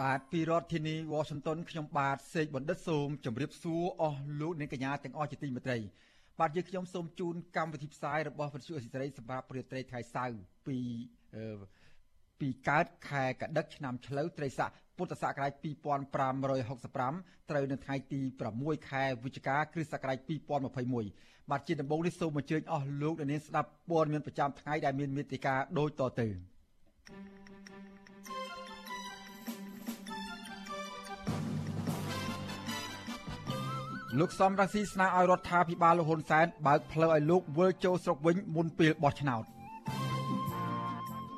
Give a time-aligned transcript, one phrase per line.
[0.00, 5.78] បាទពីរដ្ឋធានី Washington ខ្ញុំបាទសេកបណ្ឌិតសូមជម្រាបសួរអស់លោកអ្នកកញ្ញាទាំងអស់ជាទីមេត្រី
[6.40, 10.78] បាទយើងខ្ញុំសូមជូនកម្មវិធីផ្សាយរបស់វិទ្យុអេស៊ីត្រីសម្រាប់ព្រាត្រីថ្ងៃសៅរ៍ពី
[12.40, 16.14] ពីកើតខែកដិកឆ្នាំឆ្លូវត្រីស័កពុទ្ធសករាជ2565
[17.50, 18.20] ត្រូវនៅថ្ងៃទី
[18.54, 20.18] 6ខែវិច្ឆិកាគ្រិស្តសករាជ
[20.84, 26.28] 2021បាទជាដំបូងនេះសូមអញ្ជើញអស់លោកអ្នកនាងស្ដាប់ព័ត៌មានប្រចាំថ្ងៃដែលមានមេតិការដូចតទៅ
[27.08, 27.47] thank you
[34.16, 39.44] លោកសំរងស៊ីស្នើឲ្យរដ្ឋាភិបាលលោកហ៊ុនសែនបើកផ្លូវឲ្យលោកវិលចូលស្រុកវិញមុនពេលបោះឆ្នោត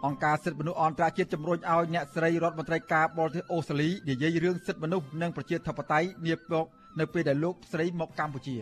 [0.06, 6.62] អង្គការសិទ្ធិមនុស្សអន្តរជាតិជំរុញឲ្យអ្នកស្រីរដ្ឋមន្ត្រីការបរទេសអូស្ត្រាលីនិយាយរឿងសិទ្ធិមនុស្សនិងប្រជាធិបតេយ្យនាពេល
[7.00, 8.56] នៅពេលដែលលោកស្រីមកកម្ពុជា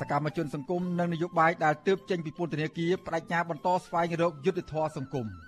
[0.00, 5.28] សកម្មជនសង្គមនិងនយោបាយដែលទើបចេញពីពន្ធនាគារបដិញ្ញាបន្តស្វែងរកយុត្តិធម៌សង្គម។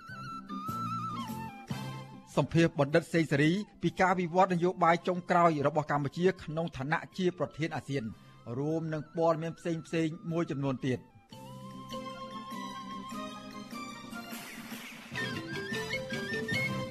[2.37, 8.03] សម្ភារបណ្ឌិតសេងសេរីពីការវិវត្តនយោបាយចុងក្រោយរបស់កម្ពុជាក្នុងឋានៈជាប្រធានអាស៊ាន
[8.57, 10.99] រួមនឹងព័ត៌មានផ្សេងផ្សេងមួយចំនួនទៀត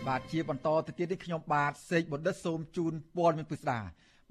[0.07, 3.81] បាទជាបន្តទៅទៀតនេះខ្ញុំបាទសេកបណ្ឌិតសូមជូនព័ត៌មានពិស្ដា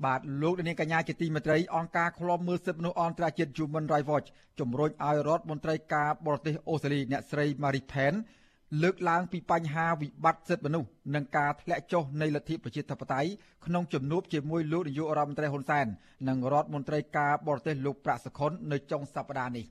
[0.06, 4.28] បាទលោកនាងកញ្ញាជាទីមេត្រីអង្គការឃ្លាំមើលសិទ្ធិមនុស្សអន្តរជាតិ Human Rights Watch
[4.60, 8.14] ជំរុញឲ្យរដ្ឋមន្ត្រីការបរទេសអូស្ត្រាលីអ្នកស្រី Marie Pen
[8.82, 13.30] លើកឡើងពីបញ្ហាវិបត្តិសិទ្ធិមនុស្សនិងការធ្លាក់ចុះនៃលទ្ធិប្រជាធិបតេយ្យ
[13.66, 15.88] ក្នុងជំនួបជាមួយលោកនាយករដ្ឋមន្ត្រីហ៊ុនសែន
[16.28, 19.66] និងរដ្ឋមន្ត្រីការបរទេសលោកប្រាក់សុខុននៅចុងសប្តាហ៍នេះ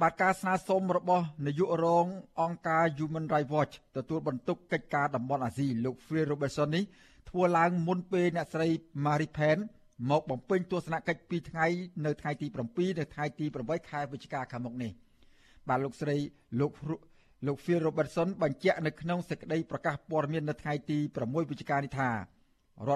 [0.00, 2.06] បាទការស្នើសុំរបស់នាយករង
[2.40, 6.84] អង្គការ Human Rights Watch ទទួលបន្ទុកកិច្ចការតំបន់អាស៊ីលោក Phil Robertson នេះ
[7.28, 8.68] ធ្វើឡើងមុនពេលអ្នកស្រី
[9.04, 9.58] Marie Pen
[10.10, 11.66] មកបំពេញទស្សនកិច្ច2ថ្ងៃ
[12.04, 12.68] នៅថ្ងៃទី7និង
[13.14, 14.92] ថ្ងៃទី8ខែវិច្ឆិកាខាងមុខនេះ
[15.68, 16.16] បាទលោកស្រី
[16.60, 16.72] លោក
[17.46, 22.16] លោក Phil Robertson បញ្ជាក់នៅក្នុងសេចក្តីប្រកាសព័ត៌មាននៅថ្ងៃទី6វិច្ឆិកានេះថារ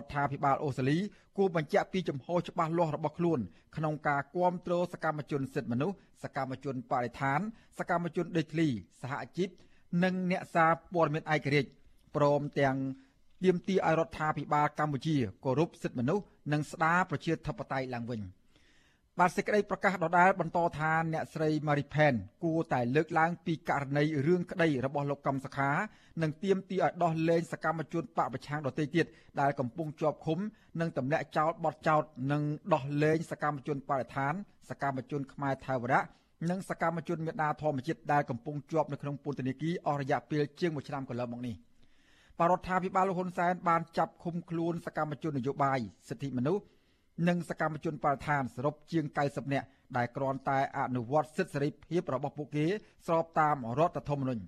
[0.02, 0.98] ដ្ឋាភិបាលអូស្ត្រាលី
[1.36, 3.40] គួរបញ្ជាក់ពីចំហច្បាស់លាស់របស់ខ្លួន
[3.76, 7.40] ក្នុងការគាំទ្រសកម្មជនសិទ្ធិមនុស្សសកម្មជនបរិស្ថាន
[7.78, 8.68] សកម្មជនដេកធ្លី
[9.00, 9.48] សហជីព
[10.04, 11.70] និងអ្នកសារព័ត៌មានឯករាជ្យ
[12.16, 12.76] ព្រមទាំង
[13.44, 18.20] ទាមទារឲ្យរដ្ឋាភិបាលកម្ពុជាគោរពសិទ្ធិមនុស្សនិងស្ដារប្រជាធិបតេយ្យឡើងវិញ។
[19.20, 25.70] បាទសេចក្តីប្រកាសដដែលបន្តថាអ្នកស្រី Marie Pen គួរតែលើកឡើងពីករណីរឿងក្តីរបស់លោកកំសខា
[26.22, 29.06] និងទាមទារឲ្យដោះលែងសកម្មជនបកប្រឆាំងដទៃទៀត
[29.40, 30.38] ដែលកំពុងជាប់ឃុំ
[30.80, 32.42] និងទម្លាក់ចោលបទចោទនិង
[32.74, 34.34] ដោះលែងសកម្មជនបរិស្ថាន
[34.70, 36.02] សកម្មជនខ្មែរថាវរៈ
[36.50, 41.54] និងសកម្មជនមេដាធម្មជាតិដែលកំពុងជាប់នៅក្នុងពន្ធនាគារអស់រយៈពេលជាង1ឆ្នាំកន្លងមកនេះ
[42.38, 46.62] បរដ្ឋាភិបាលលោកហ៊ុនសែនបានចាប់ឃុំខ្លួនសកម្មជននយោបាយសិទ្ធិមនុស្ស
[47.28, 49.66] និងសកម្មជនបរិស្ថានសរុបជាង90នាក់
[49.96, 52.66] ដែលគ្រាន់តែអនុវត្តសិទ្ធិសេរីភាពរបស់ពួកគេ
[53.06, 54.42] ស្របតាមរដ្ឋធម្មនុញ្ញ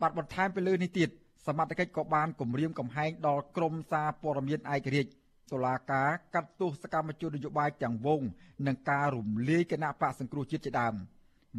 [0.00, 1.08] បាទបន្ថែមពីលើនេះទៀត
[1.46, 5.10] សមត្ថកិច្ចក៏បានគម្រាមកំហែងដល់ក្រមសារព័ត៌មានឯករាជ្យ
[5.52, 8.22] តុលាការកាត់ទោសសកម្មជននយោបាយទាំងវង
[8.66, 10.94] និងការរំលាយគណៈបកសង្គ្រោះជាតិជាដើម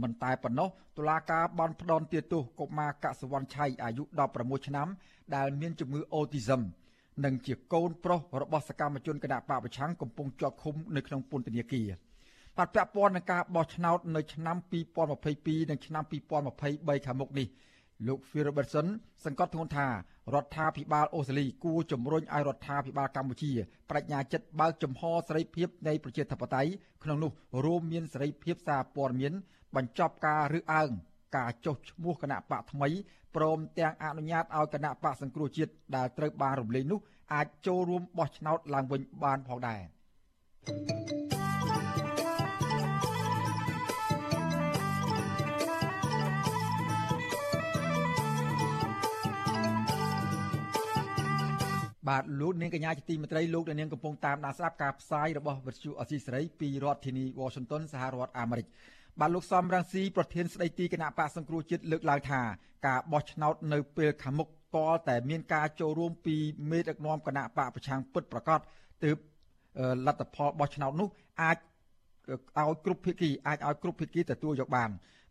[0.01, 4.03] មិនតែប៉ុណ្ណោះតុលាការបានផ្ដន់ទោសកុមារកសវណ្ណឆៃអាយុ
[4.35, 4.87] 16ឆ្នាំ
[5.35, 6.61] ដែលមានជំងឺអូទីសឹម
[7.23, 11.89] និងជាកូនប្រុសរបស់សកម្មជនគណៈបកប្រឆាំងកំពុងជាប់ឃុំនៅក្នុងពន្ធនាគារ
[12.57, 14.57] បាទពាក់ព័ន្ធនឹងការបោះឆ្នោតនៅឆ្នាំ
[15.13, 16.03] 2022និងឆ្នាំ
[16.53, 17.47] 2023ខាងមុខនេះ
[18.07, 18.87] លោក Phil Robertson
[19.25, 19.87] សង្កត់ធ្ងន់ថា
[20.33, 23.51] រដ្ឋាភិបាលអូស្ត្រាលីគួរជំរុញឲ្យរដ្ឋាភិបាលកម្ពុជា
[23.89, 26.71] បដិញ្ញាចិត្តបើកចំហសេរីភាពនៃប្រជាធិបតេយ្យ
[27.03, 27.31] ក្នុងនោះ
[27.65, 29.33] រួមមានសេរីភាពសារព័ត៌មាន
[29.75, 30.89] បញ្ចប់ការរើសអើង
[31.35, 32.89] ការចុះឈ្មោះគណៈបកថ្មី
[33.35, 36.99] ព្រមទាំងអនុញ្ញាតឲ្យគណៈបកសង្គ្រោះជាតិដែលត្រូវបានរំលែងនោះ
[37.33, 39.81] អាចចូលរួមបោះឆ្នោតឡើងវិញបានផងដែរ
[52.09, 58.67] បាទលោកនាងកញ្ញាជាទីមេត្រីលោកនាងកំពុងតាមដានស្ដាប់ការផ្សាយរបស់វិទ្យុអសីសេរីពីរដ្ឋធានី Washington សហរដ្ឋអាមេរិក
[59.19, 62.41] បាទលោកសំរងស៊ីប្រធានស្ដីទីគណៈបកសង្គ្រោះជាតិលើកឡើងថា
[62.87, 66.35] ការបោះឆ្នោតនៅពេលខាងមុខតលតែមានការចូលរួមពី
[66.69, 68.59] មេដឹកនាំគណៈបកប្រឆាំងពិតប្រកប
[69.03, 69.17] ទើប
[70.05, 71.09] លទ្ធផលបោះឆ្នោតនោះ
[71.41, 71.57] អាច
[72.57, 74.89] ឲ្យគ្រប់ភាគីអាចឲ្យគ្រប់ភាគីទទួលយកបាន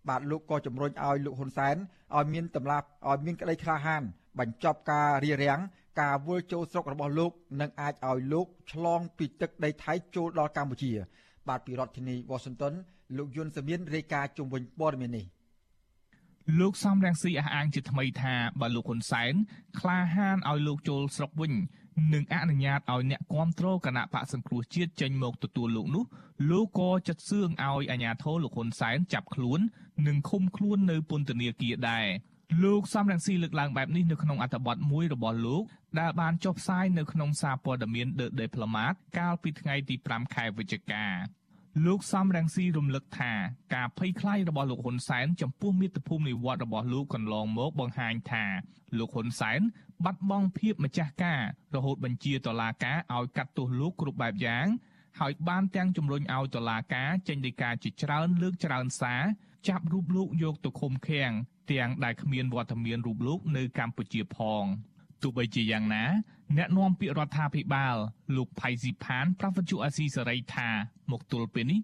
[0.09, 1.77] បាទលោកក៏ជំរុញឲ្យលោកហ៊ុនសែន
[2.17, 4.03] ឲ្យមានតម្លាប់ឲ្យមានក្តីក្លាហាន
[4.39, 5.61] បញ្ចប់ការរារាំង
[6.01, 10.93] ការវិលចូលស្រុករបស់លោកនឹងអាចឲ្យលោកឆ្លងពីទឹកដីថៃចូលដល់កម្ពុជា
[11.49, 12.75] បាទពីរដ្ឋធានី Washington
[13.17, 15.25] លោកយុនសាមៀនរាយការណ៍ជុំវិញព័ត៌មាននេះ
[16.61, 19.35] លោកសំរងស៊ីអះអាងជាថ្មីថាបើលោកហ៊ុនសែន
[19.79, 21.53] ក្លាហានឲ្យលោកចូលស្រុកវិញ
[22.15, 26.05] នឹងអនុញ្ញាតឲ្យអ្នកគាំទ្រគណៈបកសង្គ្រោះជាតិចេញមកទទួលលោកនោះ
[26.51, 29.61] លោកក៏ចាត់សឿងឲ្យអាជ្ញាធរលោកហ៊ុនសែនចាប់ខ្លួន
[30.07, 32.07] និងឃុំខ្លួននៅពន្ធនាគារដែរ
[32.65, 35.63] លោកសំរងស៊ីលើកឡើងបែបនេះនៅក្នុងអត្ថបទមួយរបស់លោក
[36.01, 41.07] ដែលបានចុះផ្សាយនៅក្នុងសារព័ត៌មាន The Diplomat កាលពីថ្ងៃទី5ខែវិច្ឆិកា
[41.83, 43.33] លោកសំរងស៊ីរំលឹកថា
[43.75, 48.45] ការភ័យខ្លាចរបស់លោកហ៊ុនសែនចំពោះមាតុភូមិនិវត្តរបស់លោកកន្លងមកបង្ហាញថា
[48.99, 49.61] លោកហ៊ុនសែន
[50.05, 51.43] បាត់បង់ភាពម្ចាស់ការ
[51.75, 54.67] រហូតបញ្ជាតុលាការឲ្យកាត់ទោសលោកគ្រប់បែបយ៉ាង
[55.21, 59.23] ហើយបានទាំងជំរុញឲ្យតុលាការចេញដីកាជាច្រើនលើកច្រើនសារ
[59.69, 61.31] ចាប់រូបលោកយកទៅឃុំឃាំង
[61.73, 64.65] ទាំងដែលគ្មានវត្តមានរូបលោកនៅកម្ពុជាផង
[65.25, 66.05] ទោះបីជាយ៉ាងណា
[66.57, 67.97] អ្នកនាំពាក្យរដ្ឋាភិបាល
[68.37, 70.69] លោកផៃស៊ីផានប្រវត្តិអាស៊ីសេរីថា
[71.11, 71.81] មកទល់ពេលនេះ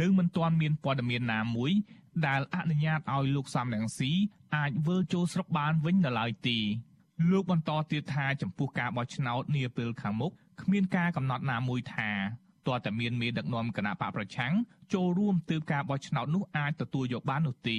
[0.00, 1.72] នៅមិនទាន់មានព័ត៌មានណាមួយ
[2.26, 4.10] ដែលអនុញ្ញាតឲ្យលោកសំរងស៊ី
[4.56, 6.58] អាចវិលចូលស្រុកបានវិញនៅឡើយទេ
[7.30, 12.10] លោកបន្តទៀតថាចំពោះការបោះឆ្នោតនាពេលខាងមុខគ្មានការកំណត់ណាមួយថា
[12.68, 14.52] តើតែមានមេដឹកនាំគណៈបកប្រឆាំង
[14.94, 17.78] ចូលរួមទើបការបោះឆ្នោតនោះអាចទទួលយកបាននោះទេ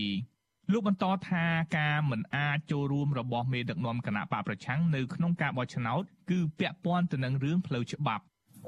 [0.72, 1.46] លោកបន្តថា
[1.78, 8.24] ការមិនអាចចូលរួមរបស់មេដឹកនាំគណៈបកប្រឆាំងនៅក្នុងការបោះឆ្នោតគឺពាក់ព័ន្ធទៅនឹងរឿងផ្លូវច្បាប់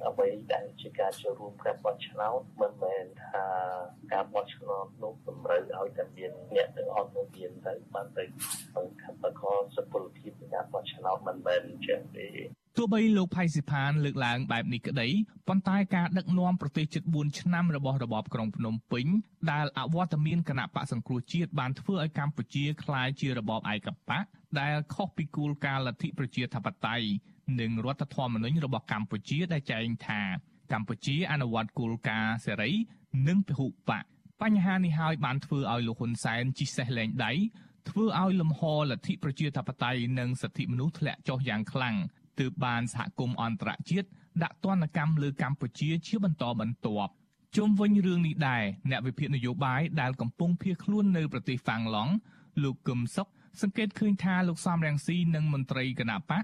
[0.07, 3.45] អ្វីដែលជាការចូលរួមការបោះឆ្នោតមិនមែនថា
[4.13, 8.24] ការបោះឆ្នោតនោះតម្រូវឲ្យតែមានអ្នកទាំងអស់នោះមានទៅបានទៅ
[8.75, 9.44] បង្ខំបង្ខ
[9.75, 12.30] សុពលភាពនៃការបោះឆ្នោតមិនមែនអញ្ចឹងទេ
[12.77, 15.07] ទោះបីលោកផៃស៊ីផានលើកឡើងបែបនេះក្តី
[15.48, 19.06] ប៉ុន្តែការដឹកនាំប្រទេសជិត4ឆ្នាំរបស់របបក្រុងភ្នំពេញ
[19.51, 24.24] ដែលអវត្តមានគណៈបកសង្គ្រោះជាតិបានធ្វើឲ្យកម្ពុជាក្លាយជារបបឯកបក
[24.60, 27.07] ដែលខុសពីគោលការណ៍លទ្ធិប្រជាធិបតេយ្យ
[27.60, 30.22] និងរដ្ឋធម្មនុញ្ញរបស់កម្ពុជាដែលចែងថា
[30.74, 32.72] កម្ពុជាអនុវត្តគោលការណ៍សេរី
[33.27, 34.04] និងពហុបក
[34.42, 37.31] បញ្ហានេះហើយបានធ្វើឲ្យលោកហ៊ុនសែនជិះសេះលែងដៃ
[37.89, 41.95] ធ្វើឲ្យលំហលទ្ធិប្រជាធិបតេយ្យនិងសិទ្ធិមនុស្សធ្លាក់ចុះយ៉ាងខ្លាំង
[42.39, 44.07] ទើបបានសហគមន៍អន្តរជាតិ
[44.43, 47.11] ដាក់ទណ្ឌកម្មលើកម្ពុជាជាបន្តបន្ទាប់
[47.55, 52.13] ជុំវិញរឿងនេះដែរអ្នកវិភាគនយោបាយដែលកំពុងភៀសខ្លួននៅប្រទេសហ្វាំងឡង់
[52.63, 53.27] លោកកឹមសុខ
[53.61, 56.43] សង្កេតឃើញថាលោកសំរងស៊ីនិងមន្ត្រីគណៈបក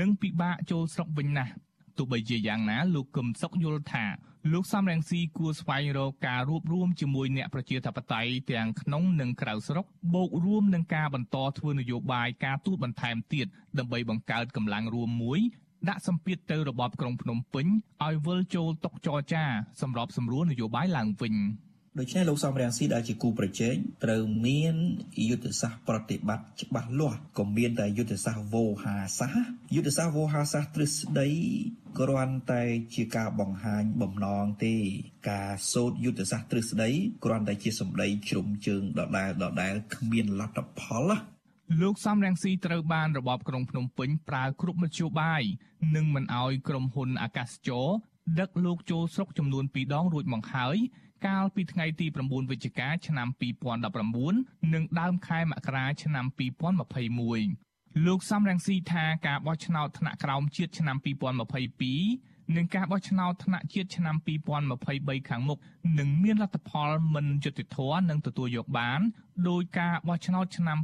[0.00, 1.52] នឹងពិបាកចូលស្រុកវិញណាស់
[1.96, 4.04] ទោះបីជាយ៉ាងណាលោកកឹមសុខយល់ថា
[4.52, 13.46] លោកសំរងស៊ីគួរស្វែងរកការរួបរวมជាមួយអ្នកប្រជាធិបតេយ្យទាំងក្នុងនិងក្រៅស្រុកបូករួមនឹងការបន្តធ្វើនយោបាយការទូតបន្ថែមទៀត
[13.78, 15.40] ដើម្បីបង្កើតកម្លាំងរួមមួយ
[15.88, 17.66] ដាក់សម្ពាធទៅរបបក្រុងភ្នំពេញ
[18.04, 19.44] ឲ្យវិលចូលតុចរចា
[19.80, 21.34] សម្របសម្រួលនយោបាយឡើងវិញ។
[21.98, 24.74] ដូច្នេះលោកសំរងស៊ីដែលជាគូប្រជែងត្រូវមាន
[25.30, 29.44] យុទ្ធសាស្ត្រប្រតិបត្តិច្បាស់លាស់ក៏មានតែយុទ្ធសាស្ត្រវោហាសាស្ត្រ
[29.74, 31.28] យុទ្ធសាស្ត្រវោហាសាស្ត្រទ្រឹស្ដី
[32.00, 32.62] គ្រាន់តែ
[32.94, 34.74] ជាការបង្ហាញបំណងទេ
[35.30, 36.88] ការសូត្រយុទ្ធសាស្ត្រទ្រឹស្ដី
[37.24, 41.10] គ្រាន់តែជាសម្ដីជ្រុំជើងដដែលដដែលគ្មានលទ្ធផល
[41.82, 45.42] លោកសំរងស៊ីត្រូវបានរបបក្រុងភ្នំពេញប្រើគ្រប់មធ្យោបាយ
[45.96, 47.88] និងមិនអោយក្រុមហ៊ុនអាកាសចរ
[48.40, 50.78] ដឹកលោកចូលស្រុកចំនួន2ដងរួចមកហើយ
[51.26, 53.28] កាលពីថ្ងៃទី9វិច្ឆិកាឆ្នាំ
[54.00, 56.24] 2019និងដើមខែមករាឆ្នាំ
[57.30, 64.16] 2021លោកសំរងស៊ីថាការបោះឆ្នោតថ្នាក់ក្រោមជាតិឆ្នាំ2022និងការបោះឆ្នោតថ្នាក់ជាតិឆ្នាំ
[64.72, 65.58] 2023ខាងមុខ
[65.98, 69.00] នឹងមានលទ្ធផលមិនយុត្តិធម៌និងទទួលយកបាន
[69.48, 70.78] ដោយការបោះឆ្នោតឆ្នាំ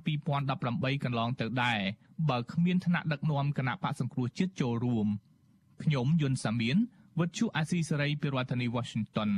[0.49, 1.81] 2018កន្លងទៅដែរ
[2.29, 5.07] បើគ្មានថ្នាក់ដឹកនាំគណៈបកសង្គ្រោះជាតិចូលរួម
[5.83, 6.77] ខ្ញុំយុនសាមៀន
[7.21, 9.31] វិទ្យុអាស៊ីសេរីពីរដ្ឋធានី Washington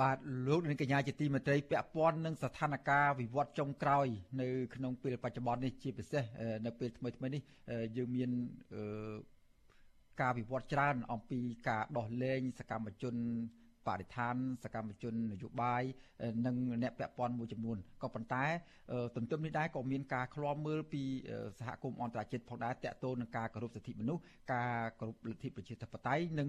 [0.00, 4.06] បាទលោកនាងកញ្ញាជាទីមេត្រីពាក់ព័ន្ធនឹងស្ថានភាពវិវត្តចុងក្រោយ
[4.40, 6.22] នៅក្នុងពេលបច្ចុប្បន្ននេះជាពិសេស
[6.66, 7.42] នៅពេលថ្មីថ្មីនេះ
[7.96, 8.30] យើងមាន
[10.20, 13.14] ការវិវត្តច្រើនអំពីការដោះលែងសកម្មជន
[13.88, 15.82] បរិស្ថានសកម្មជននយោបាយ
[16.46, 18.44] និងអ្នកពាក់ព័ន្ធមួយចំនួនក៏ប៉ុន្តែ
[19.16, 21.02] ទន្ទឹមនេះដែរក៏មានការឃ្លាំមើលពី
[21.58, 24.22] សហគមន៍អន្តរជាតិផងដែរតាក់ទងនឹងការគោរពសិទ្ធិមនុស្ស
[24.54, 26.48] ការគោរពលទ្ធិប្រជាធិបតេយ្យនិង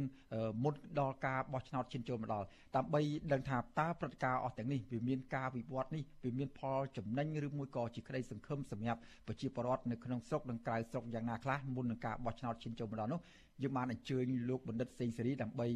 [0.63, 3.01] មុនដល់ការបោះឆ្នោតឈានចូលមកដល់ដើម្បី
[3.33, 13.21] ដឹងថាតើព្រឹត្តិការណ៍អស់ទាំងនេះវាមានការវិវត្តនេះវាមានផលចំណេញឬមួយក៏ជាក្តីសង្ឃឹមសម្រាប់ប្រជាពលរដ្ឋនៅក្នុងស្រុកនិងក្រៅស្រុកយ៉ាងណាខ្លះមុននឹងការបោះឆ្នោតឈានចូលមកដល់នោះ
[13.63, 15.67] យើងបានអញ្ជើញលោកបណ្ឌិតសេងសេរីដើម្បី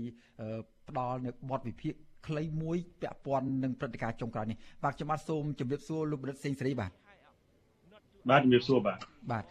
[0.87, 1.93] ផ្ដល់នៅបទវិភាគ
[2.27, 6.91] ខ្លីមួយពាក់ព័ន្ធនឹងព្រឹត្តិការណ៍ចុងក្រោយនេះបាទខ្ញុំបាទសូមជម្រាបសួរលោកបណ្ឌិតសេងសេរីបាទ
[8.29, 8.97] បាទជម្រាបសួរបាទ
[9.31, 9.43] បាទ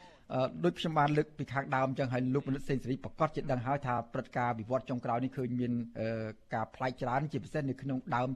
[0.64, 5.72] ដូចខ្ញុំបានលើកពីខាងដើមចឹងហើយលោកមនិតសេនស៊ូរីប្រកាសជាដឹងហើយថាព្រឹត្តិការណ៍វិវត្តចុងក្រោយនេះឃើញមាន
[6.54, 8.28] ការផ្លាច់ច្រើនជាពិសេសនៅក្នុងដើម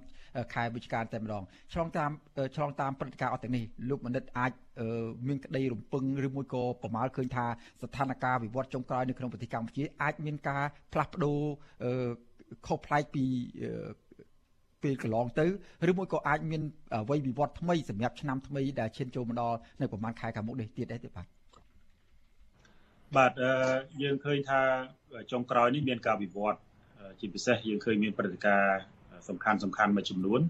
[0.55, 2.11] ខែវិច្ឆិកាតែម្ដងឆ្លងតាម
[2.57, 4.53] ឆ្លងតាមព្រឹត្តិការណ៍អត់ទាំងនេះលោកមនិតអាច
[5.29, 7.47] មានក្តីរំពឹងឬមួយក៏ប្រមាលឃើញថា
[7.83, 11.41] ស្ថានភាពវិវត្តចុងក្រោយនៅក្នុងប្រទេសកម្ពុជា អាចមានការផ្លាស់ប្ដូរ
[12.67, 13.25] ខុសប្លែកពី
[14.83, 15.47] ពេលកន្លងទៅ
[15.91, 16.63] ឬមួយក៏អាចមាន
[16.95, 21.27] អ្វីវិវត្តថ្មីសម្រាប់ឆ្នាំថ្មីដែលឈានចូលមកដល់នៅប្រហែលខែខាងមុខនេះទៀតដែរទេបាទ
[23.17, 23.33] បាទ
[24.03, 24.63] យើងឃើញថា
[25.33, 26.61] ចុងក្រោយនេះមានការវិវត្ត
[27.21, 28.79] ជាពិសេសយើងឃើញមានព្រឹត្តិការណ៍
[29.29, 30.41] សំខាន់សំខាន់មួយចំនួន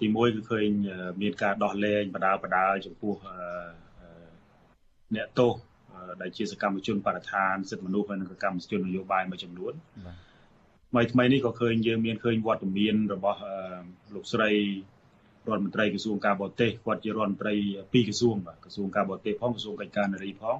[0.00, 0.68] ទីមួយគឺឃើញ
[1.22, 3.14] មានការដោះលែងបដាបដាចំពោះ
[5.16, 5.52] អ្នកទោស
[6.22, 9.72] ដែលជាសកម្មជនបរិស្ថានសិទ្ធិមនុស្សហើយនិងសកម្មជននយោបាយមួយចំនួន
[10.94, 13.40] បាទថ្មីថ្មីនេះក៏ឃើញយើងមានឃើញវត្តមានរបស់
[14.14, 14.50] លោកស្រី
[15.48, 17.54] រដ្ឋមន្ត្រីក្រសួងការបរទេសគាត់ជារដ្ឋមន្ត្រី
[17.92, 20.58] ពីរក្រសួងបាទក្រសួងការបរទេសផងក្រសួងកិច្ចការនារីផង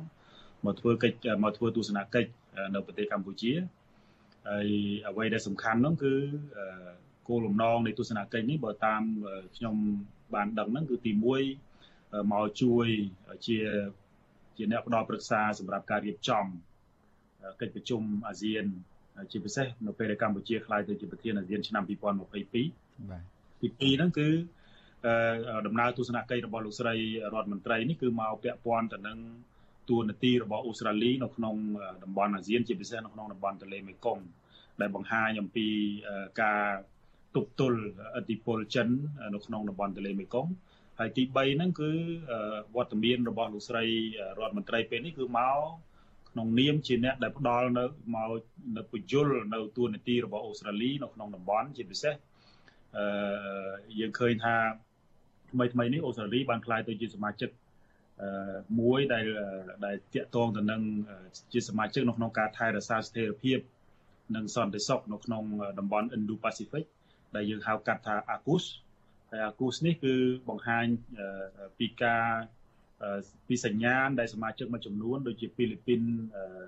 [0.67, 2.31] មកធ្វើកិច្ចមកធ្វើទស្សនកិច្ច
[2.75, 3.53] នៅប្រទេសកម្ពុជា
[4.49, 4.69] ហើយ
[5.09, 6.13] អ្វីដែលសំខាន់នោះគឺ
[7.29, 9.03] គោលបំណងនៃទស្សនកិច្ចនេះបើតាម
[9.57, 9.75] ខ្ញុំ
[10.35, 11.13] បានដឹងហ្នឹងគឺទី
[11.73, 12.87] 1មកជួយ
[13.47, 13.59] ជា
[14.57, 16.45] ជាអ្នកផ្ដល់ប្រឹក្សាសម្រាប់ការរៀបចំ
[17.61, 18.65] កិច្ចប្រជុំអាស៊ាន
[19.33, 22.21] ជាពិសេសនៅពេលដែលកម្ពុជាក្លាយទៅជាប្រធានអាស៊ានឆ្នាំ2022
[23.11, 23.25] បាទ
[23.63, 24.29] ទី2ហ្នឹងគឺ
[25.67, 26.95] ដំណើរទស្សនកិច្ចរបស់លោកស្រី
[27.35, 29.19] រដ្ឋមន្ត្រីនេះគឺមកពាក់ព័ន្ធទៅនឹង
[29.89, 31.57] ទួលនីតិរបស់អូស្ត្រាលីនៅក្នុង
[32.05, 34.25] តំបន់អាស៊ានជាពិសេសនៅក្នុងតំបន់ទន្លេមេគង្គ
[34.81, 35.67] ដែលបង្ហាញអំពី
[36.43, 36.63] ការ
[37.37, 37.81] ទប់ទល់
[38.19, 38.89] ឥទ្ធិពលចិន
[39.35, 40.51] នៅក្នុងតំបន់ទន្លេមេគង្គ
[40.99, 41.91] ហើយទី3ហ្នឹងគឺ
[42.77, 43.85] វត្តមានរបស់លោកស្រី
[44.39, 45.59] រដ្ឋមន្ត្រីពេលនេះគឺមក
[46.31, 48.31] ក្នុងនាមជាអ្នកដែលផ្ដល់នៅមក
[48.77, 52.15] នៅពយលនៅទួលនីតិរបស់អូស្ត្រាលីនៅក្នុងតំបន់ជាពិសេស
[52.97, 53.07] អឺ
[53.99, 54.57] យើងឃើញថា
[55.51, 57.64] ថ្មីថ្មីនេះអូស្ត្រាលីបានក្លាយទៅជាសមាជិកអឺ
[58.81, 59.25] មួយដែល
[59.87, 60.83] ដែលតាក់ទងទៅនឹង
[61.53, 63.59] ជាសមាជិកនៅក្នុងការថែរក្សាស្ថិរភាព
[64.37, 65.45] និងសន្តិសុខនៅក្នុង
[65.79, 66.85] តំបន់ Indo-Pacific
[67.37, 68.65] ដែលយើងហៅកាត់ថា AUKUS
[69.31, 70.15] ហើយ AUKUS នេះគឺ
[70.49, 70.87] បង្ហាញ
[71.79, 72.27] ពីការ
[73.49, 76.01] ពីសញ្ញាណដែលសមាជិកមួយចំនួនដូចជាហ្វីលីពីន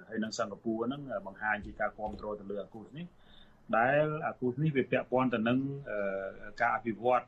[0.09, 3.07] ហើយនិងសិង្ហបុរីហ្នឹងបង្ហាញពីការគ្រប់គ្រងទៅលើ AUKUS នេះ
[3.76, 5.59] ដែល AUKUS នេះវាពាក់ព័ន្ធទៅនឹង
[6.61, 7.25] ការអភិវឌ្ឍ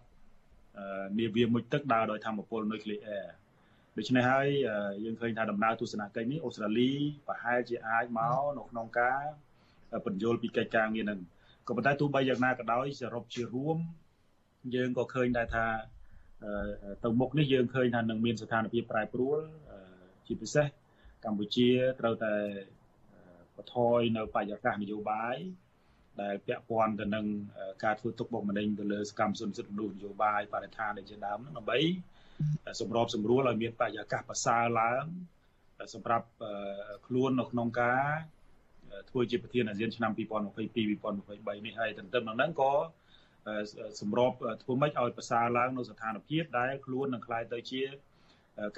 [1.19, 3.27] នាវាមុជទឹកដើរដោយធម្មពលនុយក្លេអ៊ែរ
[3.99, 4.49] ដូច្នេះហើយ
[5.05, 6.91] យើងឃើញថាដំណើរទស្សនកិច្ចនេះអូស្ត្រាលី
[7.29, 9.23] ប្រហែលជាអាចមកនៅក្នុងការ
[10.07, 11.21] បញ្យល់ពីកិច្ចការងារនឹង
[11.69, 13.79] ក៏ប៉ុន្តែទោះបីយ៉ាងណាក៏ដោយសរុបជារួម
[14.75, 15.67] យើងក៏ឃើញដែរថា
[17.05, 19.39] ទៅមុខនេះយើងឃើញថានឹងមានស្ថានភាពប្រែប្រួល
[20.27, 20.67] ជាពិសេស
[21.25, 22.35] កម្ពុជាត្រូវតែ
[23.57, 25.37] បន្ថយនៅបរិយាកាសនយោបាយ
[26.23, 27.27] ដែលពាក់ព័ន្ធទៅនឹង
[27.85, 31.79] ការធ្វើទុកបុកម្នេញទៅលើសកម្មជនសិទ្ធិមនុស្សនយោបាយបរិស្ថានជាដើមដើម្បី
[32.81, 35.05] សម្របសម្រួលឲ្យមានបរិយាកាសប្រសើរឡើង
[35.95, 36.27] សម្រាប់
[37.07, 38.09] ខ្លួននៅក្នុងការ
[39.11, 42.73] ធ្វើជាប្រធានអាស៊ានឆ្នាំ2022 2023នេះហើយទន្ទឹមនឹងហ្នឹងក៏
[44.01, 47.83] សម្របធ្វើម៉េចឲ្យប្រសើរឡើងនៅស្ថានភាពដែលខ្លួននឹងក្លាយទៅជា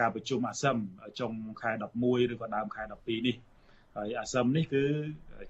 [0.00, 0.76] ការប្រជុំអាស៊ឹម
[1.20, 1.70] ចុងខែ
[2.02, 3.36] 11ឬក៏ដើមខែ12នេះ
[3.96, 4.84] ហើយអាស៊ឹមនេះគឺ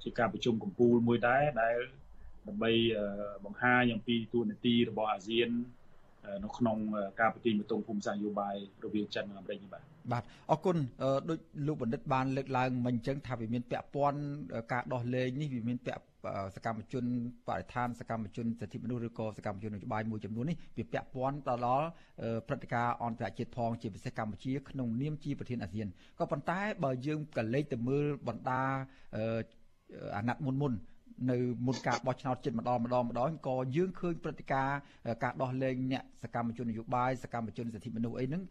[0.02, 1.78] ជាការប្រជុំកម្ពុជាមួយដែរដែល
[2.48, 2.72] ដើម្បី
[3.44, 5.50] បង្ហាញអំពីទួលនីតិរបស់អាស៊ាន
[6.44, 6.76] នៅក្នុង
[7.20, 9.82] ការប្រទីមទងភូមិសាស្ត្រនយោបាយរវាងចិននិងអាមេរិកនេះបាទ
[10.12, 10.76] បាទអរគុណ
[11.28, 14.20] ដូចលោកបណ្ឌិតបានលើកឡើងមិញអញ្ចឹងថាវាមានពាក់ព័ន្ធ
[14.72, 16.02] ការដោះលែងនេះវាមានពាក់
[16.56, 17.04] សកម្មជន
[17.49, 21.87] បរិស្ថានសកម្មជនសិទ្ធិមនុស្សឬក៏សកម្មជននយោបាយមួយចំនួននេះវាពាក់ព័ន្ធទៅដល់
[22.49, 28.62] ព្រឹត្តិការណ៍អន្តរជាតិផងជាពិសេសកម្ពុជាក្នុងនាមជាប្រធានអាស៊ានក៏ប៉ុន្តែបើយើងក៏លេចទៅមើលបណ្ដា
[30.16, 30.72] អាណត្តិមុនមុន
[31.30, 31.36] នៅ
[31.66, 34.78] មុនការបោះឆ្នោតចិត្តម្ដងម្ដងម្ដងក៏យើងឃើញព្រឹត្តិការណ៍
[35.22, 38.42] ការដោះលែងអ្នកសកម្មជននយោបាយសកម្មជនសិទ្ធិមនុស្សអីហ្នឹង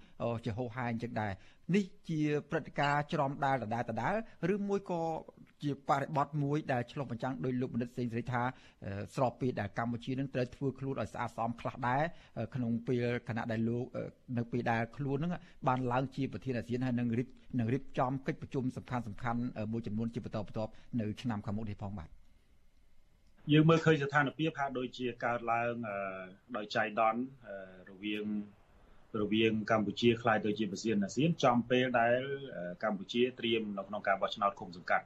[0.45, 1.31] ជាហោហាយអញ្ចឹងដែរ
[1.75, 4.13] នេះជាព្រឹត្តិការណ៍ច្រំដាលដដែលដដែល
[4.53, 5.01] ឬមួយក៏
[5.63, 8.41] ជាបរិបទមួយដែលឆ្លុះបញ្ចាំងដោយលោកបណ្ឌិតសេងសេរីថា
[9.15, 12.03] ស្របពេលដែលកម្ពុជានឹងត្រូវធ្វើខ្លួនឲ្យស្អាតស្អំខ្លះដែរ
[12.55, 13.85] ក្នុងពេលគណៈដែលលោក
[14.37, 15.31] នៅពេលដែលខ្លួននឹង
[15.67, 17.27] បានឡើងជាប្រធានអាស៊ានហើយនឹងរៀប
[17.59, 19.39] នឹងរៀបចំកិច្ចប្រជុំសំខាន់សំខាន់
[19.71, 22.18] មួយចំនួនជាបន្តបន្ទាប់នៅឆ្នាំខាងមុខនេះផងបាទ
[23.51, 25.73] យើងមើលឃើញស្ថានភាពហាក់ដូចជាកើតឡើង
[26.57, 27.21] ដោយចៃដន្យ
[27.91, 28.25] រវាង
[29.21, 32.19] រវាងកម្ពុជាខ្លាយទៅជាប្រធានអាស៊ានចំពេលដែល
[32.83, 35.05] កម្ពុជាត្រៀមនៅក្នុងការបោះឆ្នោតឃុំសង្កាត់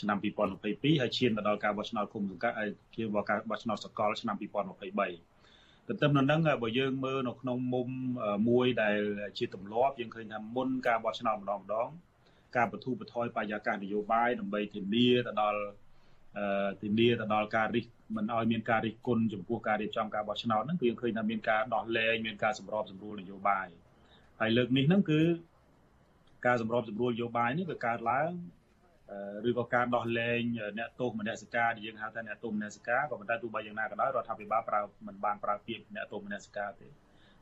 [0.00, 7.88] ឆ្នាំ2022ហើយឈានទៅដល់ការបោះឆ្នោតឃុំសង្កាត់ហើយឈានដល់ការបោះឆ្នោតសកលឆ្នាំ2023ទន្ទឹមនឹងហ្នឹងបើយើងមើលនៅក្នុងមុំ
[8.48, 9.00] មួយដែល
[9.38, 11.88] ជាទម្លាប់យើងឃើញថាមុនការបោះឆ្នោតម្ដងម្ដង
[12.56, 15.60] ការបទូបថយបរិយាកាសនយោបាយដើម្បីធានាទៅដល់
[16.80, 17.84] ធានាទៅដល់ការរិះ
[18.16, 23.66] មិនឲ្យមានការរិះគន់ចំពោះការរៀបចំការបោះឆ្នោតហ្នឹងគឺយើងឃើញថាមានការដោះលែងមានការសម្របសម្រួលនយោបាយ
[24.40, 25.20] ហើយលើកនេះហ្នឹងគឺ
[26.46, 28.30] ការសម្របសម្រួលនយោបាយនេះវាកើតឡើង
[29.48, 30.40] ឬក៏ការដោះលែង
[30.78, 36.88] អ្នកទោសមនសិការដែលយើងហៅថាអ្នកទោសមនសិការក៏ប៉ុន្តែទោះបីយ៉ាងណាក៏ដោយរដ្ឋាភិបាលប្រើមិនបានប្រើពាក្យអ្នកទោសមនសិការទេ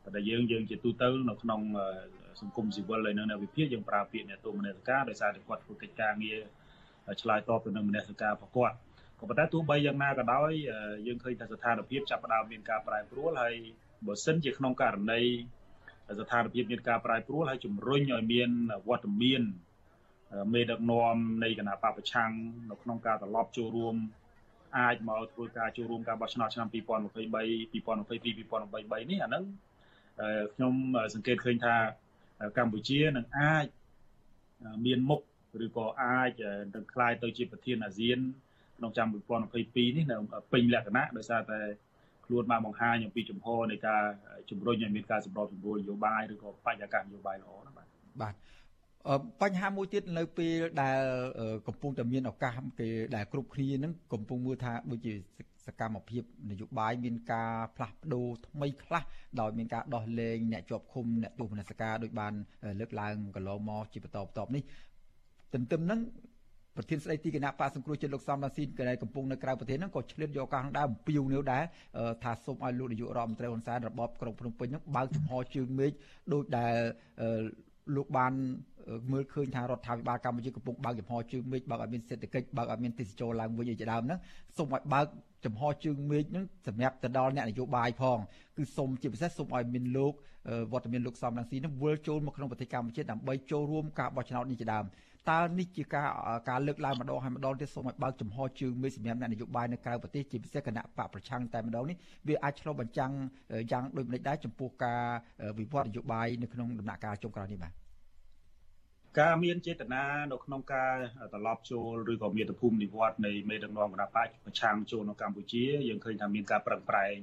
[0.05, 1.61] ប៉ុន្តែយើងយើងជាទូទៅនៅក្នុង
[2.41, 6.41] សង្គមស៊ីវិលហើយនៅនៅវិភាគយើងប្រើពាក្យអ្នកទោសមនសិការដោយសារតែគាត់ធ្វើកិច្ចការងារ
[7.23, 8.77] ឆ្លើយតបទៅនឹងមនសិការរបស់គាត់
[9.19, 10.51] ក៏ប៉ុន្តែទោះបីយ៉ាងណាក៏ដោយ
[11.07, 13.55] យើងឃើញថាស្ថានភាពចាប់ផ្ដើមមានការប្រែប្រួលហើយ
[14.07, 15.21] បើសិនជាក្នុងករណី
[16.19, 18.51] ស្ថានភាពមានការប្រែប្រួលហើយជំរុញឲ្យមាន
[18.89, 19.43] វត្តមាន
[20.55, 22.31] មេដឹកនាំនៃគណៈបពប្រឆាំង
[22.71, 23.95] នៅក្នុងការត្រឡប់ចូលរួម
[24.79, 29.45] អាចមកធ្វើការចូលរួមការបោះឆ្នោតឆ្នាំ2023 2022 2023នេះអាហ្នឹង
[30.55, 30.75] ខ្ញុំ
[31.15, 31.75] សង្កេតឃើញថា
[32.59, 33.67] កម្ពុជានឹងអាច
[34.87, 35.21] មានមុខ
[35.65, 36.31] ឬក៏អាច
[36.75, 38.19] នឹងក្លាយទៅជាប្រធានអាស៊ាន
[38.79, 40.17] ក្នុងឆ្នាំ2022នេះនៅ
[40.53, 41.61] ពេញលក្ខណៈដោយសារតែ
[42.27, 44.03] ខ្លួនបានបង្ហាញអំពីចំហនៃការ
[44.51, 47.87] ជំរុញឲ្យមានការសម្របសម្រួលនយោបាយឬក៏បរិយាកាសនយោបាយល្អណាបាទ
[48.21, 48.35] បាទ
[49.43, 51.01] បញ្ហាមួយទៀតនៅពេលដែល
[51.69, 55.13] កំពុងតែមានឱកាសគេដែលគ្រប់គ្នានឹងកំពុងមើលថាដូចជា
[55.67, 59.03] សកម្មភាពនយោបាយមានការផ្លាស់ប្ដូរថ្មីខ្លះ
[59.41, 62.35] ដោយមានការដោះលែងអ្នកជាប់ឃុំអ្នកទោសមនសិការដោយបាន
[62.81, 64.63] លើកឡើងកន្លងមកជាបន្តបន្ទាប់នេះ
[65.55, 66.01] ទន្ទឹមនឹង
[66.77, 71.63] ប្រធានស្ដីទីគណៈបកសង្គ្រោះជាតិលោកសំរងស៊ីកដែលកំពុងនៅក្រៅប្រទេសហ្នឹងក៏ឆ្លៀតយកឱកាសហ្នឹងដែរអំពាវនាវដែរ
[72.25, 75.93] ថាសូមឲ្យលោកនាយករដ្ឋមន្ត្រីហ៊ុនសែនរបបក្រុងភ្នំពេញហ្នឹងបើកចំហជើងមេឃ
[76.33, 76.75] ដោយដែល
[77.97, 78.33] លោកបាន
[79.13, 84.19] មើលឃើញថារដ្ឋាភិបាលកម្ពុជាកំពុងបើកចំហជើងមេឃបើកឲ្យមានសេដ្ឋកិច្ចបើកឲ្យមានទេសចរឡើងវិញជាដើមហ្នឹង
[84.57, 85.07] សូមឲ្យបើក
[85.45, 88.19] ចំហជើងមេឃហ្នឹងសម្រាប់ទៅដល់អ្នកនយោបាយផង
[88.57, 90.13] គឺសូមជាពិសេសសូមឲ្យមានលោក
[90.73, 94.85] វត្តមានលោកសំរងស៊ីហ្នឹងវិលចូលមកក្នុងប្រទេសកម្ពុជាដើម្បីចូលរួមការបោះឆ្នោតនេះជាដើម
[95.31, 96.09] តើនេះជាការ
[96.49, 101.97] ការលើកឡើងម្ដងហើយម្ដងទៀតសូមឲ្យបើកចំហជើងមេសម្រាប់អ្នកនយោបាយនៅក្រៅប្រទេសជាពិសេសគណៈបកប្រឆាំងតែម្ដងនេះ
[102.29, 103.13] វាអាចឆ្លុះបញ្ចាំង
[103.73, 105.03] យ៉ាងដូចម្តេចដែរចំពោះការ
[105.59, 107.73] វិវត្តនយោបាយនៅក្នុងដំណាក់កាលចុងក្រោយនេះបាទ
[109.21, 110.93] ការមានចេតនានៅក្នុងការ
[111.33, 117.17] ត្រឡប់ចូលឬក៏មានភូមិនិវត្តនៃមេដឹកនាំគណៈបកប្រឆាំងចូលនៅកម្ពុជាយើងឃើញថាមានការប្រឹងប្រែង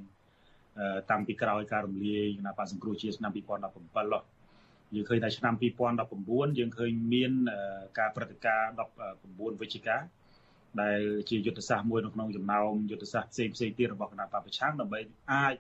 [1.12, 4.39] តាំងពីក្រោយការរំលាយគណៈបកសង្គ្រោះជាតិឆ្នាំ2017
[4.96, 5.54] យើងឃើញថាឆ្នាំ
[6.06, 7.32] 2019យើងឃើញមាន
[8.00, 8.72] ការព្រឹត្តិការណ៍
[9.16, 9.98] 19វិច្ឆិកា
[10.82, 11.00] ដែល
[11.30, 15.00] ជាយុទ្ធសាស្ត្រមួយនៅក្នុងចំណោមយុទ្ធសាស្ត្រផ្សេងផ្សេងទៀតរបស់គណៈបព្វប្រឆាំងដើម្បី
[15.32, 15.56] អាច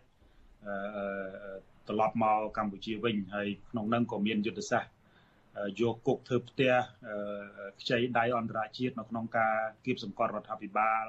[1.88, 4.92] ត្រឡប់មកកម្ពុជាវិញហើយក្នុងនោះក៏មានយុទ្ធសាស្ត្រ
[5.82, 6.74] យកគុកធ្វើផ្ទះ
[7.82, 11.06] ខ្ចីដៃអន្តរជាតិនៅក្នុងការគៀបសង្កត់រដ្ឋាភិបាល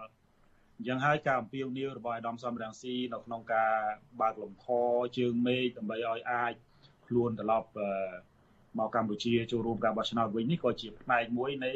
[0.76, 3.72] អញ្ចឹងហើយការអំពាវនាវរបស់អាដាមសំរងស៊ីនៅក្នុងការ
[4.20, 4.66] បើកលំខ
[5.18, 6.54] ជើងមេឃដើម្បីឲ្យអាច
[7.10, 7.68] ខ្លួនត្រឡប់
[8.78, 11.72] មកកម្ពុជាចូលរួមការបោះឆ្នោតវិញនេះក៏ជាផ្នែកមួយនៃ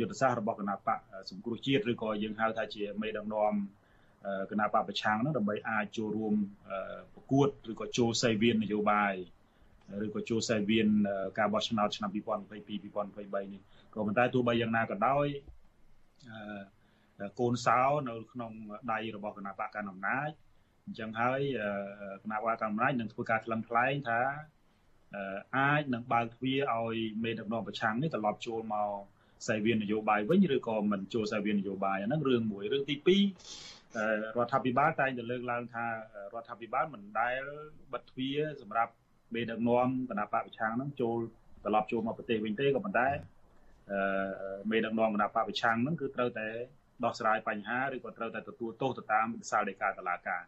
[0.00, 0.98] យុទ្ធសាស្ត្ររបស់គណៈបក
[1.30, 3.52] សង្គ្រោះជាតិឬក៏យើងហៅថាជាមេដឹកនាំ
[4.50, 6.34] គណៈបកប្រឆាំងនោះដើម្បីអាចចូលរួម
[7.14, 9.14] ប្រកួតឬក៏ចូលសេវៀននយោបាយ
[10.04, 10.88] ឬក៏ចូលសេវៀន
[11.38, 13.62] ការបោះឆ្នោតឆ្នាំ2022 2023នេះ
[13.94, 15.26] ក៏ប៉ុន្តែទោះបីយ៉ាងណាក៏ដោយ
[17.40, 18.52] កូនសោនៅក្នុង
[18.92, 20.30] ដៃរបស់គណៈបកកណ្ដាលអំណាច
[20.86, 21.40] អញ្ចឹងហើយ
[22.22, 24.20] គណៈបកកណ្ដាលអំណាចនឹងធ្វើការថ្លឹងថ្លែងថា
[25.56, 28.90] អាចនឹងបើកទ្វារឲ្យមេដឹកនាំប្រឆាំងនេះត្រឡប់ចូលមក
[29.48, 35.92] សាយវាននយោបាយវិញឬក៏មិនចូលសាយវាននយោបាយអាហ្នឹងរឿងមួយរឿងទី2រដ្ឋាភិបាលតែងតែលើកឡើងថារ
[36.42, 37.40] ដ្ឋាភិបាលមិនដែល
[37.92, 38.92] បិទទ្វារសម្រាប់
[39.34, 41.18] មេដឹកនាំគណៈបកប្រឆាំងហ្នឹងចូល
[41.64, 43.08] ត្រឡប់ចូលមកប្រទេសវិញទេក៏ប៉ុន្តែ
[44.70, 46.48] មេដឹកនាំគណៈបកប្រឆាំងហ្នឹងគឺត្រូវតែ
[47.04, 50.42] ដោះស្រាយបញ្ហាឬក៏ត្រូវតែទទួលទោសទៅតាមវិសាលដីកាតុលាការ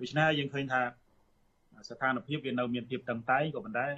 [0.00, 0.82] ដូច្នេះយើងឃើញថា
[1.88, 3.88] ស្ថានភាពវានៅមានភាពតឹងតែងក៏ប៉ុន្តែ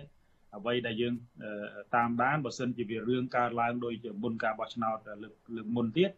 [0.56, 1.14] អ្វីដែលយើង
[1.96, 6.10] តាមដានបើសិនជាវារឿងកើតឡើងដោយជាមុនការបោះឆ្នោតលើកលើកមុនទៀត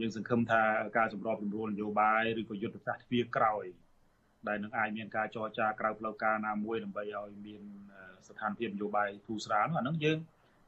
[0.00, 0.62] យើងសង្ឃឹមថា
[0.96, 3.64] ការសម្របសម្រួលនយោបាយឬក៏យុទ្ធសាស្ត្រទ្វារក្រោយ
[4.48, 7.62] ដែលនឹងអាចមានការចរចាក្រៅផ្លូវការណាមួយដើម្បីឲ្យមាន
[8.28, 10.18] ស្ថានភាពនយោបាយធូរស្រាលនោះអានឹងយើង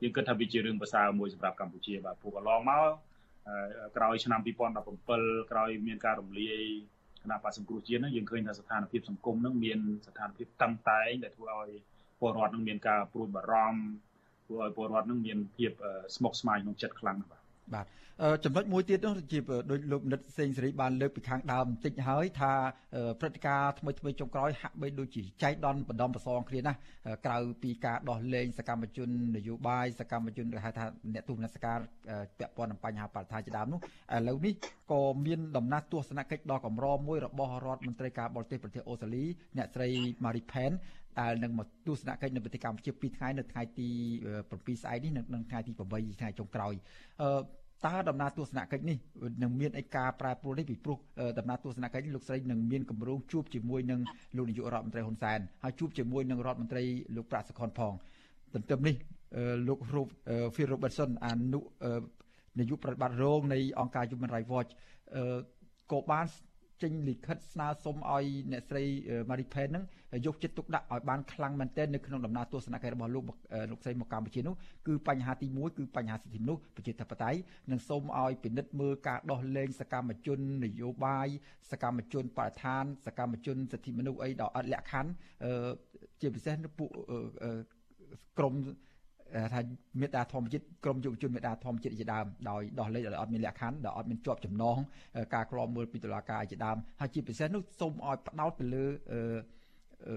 [0.03, 2.89] យើងគិតថាវាជារឿងប្រសើរមួយសម្រាប់កម្ពុជាបាទព្រោះកន្លងមក
[3.97, 6.61] ក្រោយឆ្នាំ2017ក្រោយមានការរំលាយ
[7.27, 11.71] គណៈបកសង្គ្រោះជាតិហ្នឹងយើងឃើញថាស្ថានភាពសង្គមហ្នឹងមានស្ថានភាពតឹងតែងដែលធ្វើឲ្យ
[12.21, 13.81] ពលរដ្ឋនឹងមានការព្រួយបារម្ភ
[14.47, 15.71] ធ្វើឲ្យពលរដ្ឋនឹងមានភាព
[16.17, 17.43] ស្មុគស្មាញក្នុងចិត្តខ្លាំងណាស់បាទ
[17.75, 17.87] បាទ
[18.45, 19.39] ចំណុចមួយទៀតនោះជា
[19.71, 22.53] ដោយលោកមនិតសេងសេរីបានលើកពីខាងដើមបន្តិចហើយថា
[23.21, 26.75] ព្រឹត្តិការណ៍ថ្មីថ្មីចុងក្រោយហាក់បីដូចជាចែកដនបណ្ដំប្រសងគ្នាណា
[27.27, 31.83] ក្រៅពីការដោះលែងសកម្មជននយោបាយសកម្មជនគេហៅថាអ្នកទស្សនកិច្ច
[32.39, 33.81] ពាក់ព័ន្ធនឹងបញ្ហាបរិស្ថានជាដើមនោះ
[34.15, 34.55] ឥឡូវនេះ
[34.93, 39.25] ក៏មានដំណើរទស្សនកិច្ចដ៏កម្រមួយរបស់រដ្ឋមន្ត្រីការបរទេសប្រទេសអូស្ត្រាលី
[39.57, 39.89] អ្នកស្រី
[40.25, 40.73] Marie Pen
[41.21, 43.89] ដែលនឹងមកទស្សនកិច្ចនៅប្រទេសកម្ពុជា2ថ្ងៃនៅថ្ងៃទី
[44.37, 46.75] 7ស្អែកនេះនិងថ្ងៃទី8ថ្ងៃចុងក្រោយ
[47.23, 47.31] អឺ
[47.85, 48.99] តើដំណើរទស្សនកិច្ចនេះ
[49.43, 50.99] នឹងមានឯការប្រែប្រួលនេះពីព្រោះ
[51.39, 54.01] ដំណើរទស្សនកិច្ចនេះលោកស្រីនឹងមានកម្រងជួបជាមួយនឹង
[54.37, 56.83] លោកនាយករដ្ឋមន្ត្រីហ៊ុនសែនហើយជួបជាមួយនឹងរដ្ឋមន្ត្រី
[57.17, 57.93] លោកប្រាក់សុខុនផង
[58.55, 58.97] ទន្ទឹមនេះ
[59.69, 59.79] លោក
[60.55, 61.61] Phil Robertson អនុ
[62.59, 64.71] នាយកប្រតិបត្តិរងនៃអង្គការ Human Rights Watch
[65.93, 66.27] ក៏បាន
[66.83, 68.85] ចេញលិខិតស្នើសុំឲ្យអ្នកស្រី
[69.29, 69.85] Marie Pen ហ្នឹង
[70.27, 73.25] យកចិត្តទុកដាក់ឲ្យបានខ្លាំងមែនទែននៅក្នុងដំណើរទស្សនកិច្ចរបស់លោក
[73.71, 74.55] លោកស្រីមកកម្ពុជានោះ
[74.87, 77.39] គឺបញ្ហាទី1គឺបញ្ហាសិទ្ធិមនុស្សប្រជាធិបតេយ្យ
[77.71, 81.29] និងសូមឲ្យពិនិត្យមើលការដោះលែងសកម្មជននយោបាយ
[81.71, 85.11] សកម្មជនបរិស្ថាន សកម្មជនសិទ្ធិមនុស្សអីដល់អត់លក្ខខណ្ឌ
[86.21, 86.91] ជាពិសេសពួក
[88.39, 88.55] ក្រម
[89.55, 89.61] ថា
[90.01, 94.79] មេដាធម្មជាតិក្រមយុវជនមេដាធម្មជាតិជាដើមដោយដោះលែងដោយអត់មានលក្ខខណ្ឌដោយអត់មានជាប់ចំណង
[95.35, 100.15] ការក្លំមើលពីតុលាការជាដើមហើយជាពិសេសនោះសូមឲ្យផ្ដោតទៅលើអឺ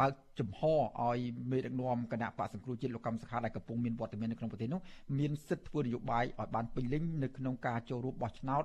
[0.00, 1.18] បើកចំហឲ្យ
[1.50, 4.80] មេដឹកនាំគណៈបកសង្គ្រោះជាតិលោកកម្មសខាដែលកំពុងមានវត្តមាននៅក្នុងប្រទេសនោះ
[5.18, 8.64] មានសិទ្ធិធ្វើនយោបាយឲ្យបានពេញលេញនៅក្នុងការចូលរួមបោះឆ្នោត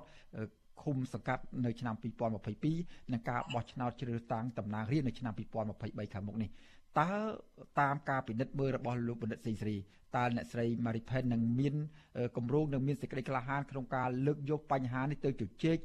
[0.82, 1.94] ឃុំសង្កាត់នៅឆ្នាំ
[2.52, 6.50] 2022និងការបោះឆ្នោតជ្រើសតាំងតំណាងរាស្ត្រនៅឆ្នាំ2023ខាងមុខនេះ
[7.00, 7.08] តើ
[7.80, 9.78] តាមការពិនិត្យមើលរបស់លោកបណ្ឌិតសេងសេរី
[10.16, 11.74] តើអ្នកស្រី Marie Pen នឹងមាន
[12.36, 15.78] គម្រោងនឹងមានសេចក្តីក្លាហានក្នុងការលើកយកបញ្ហានេះទៅជជែក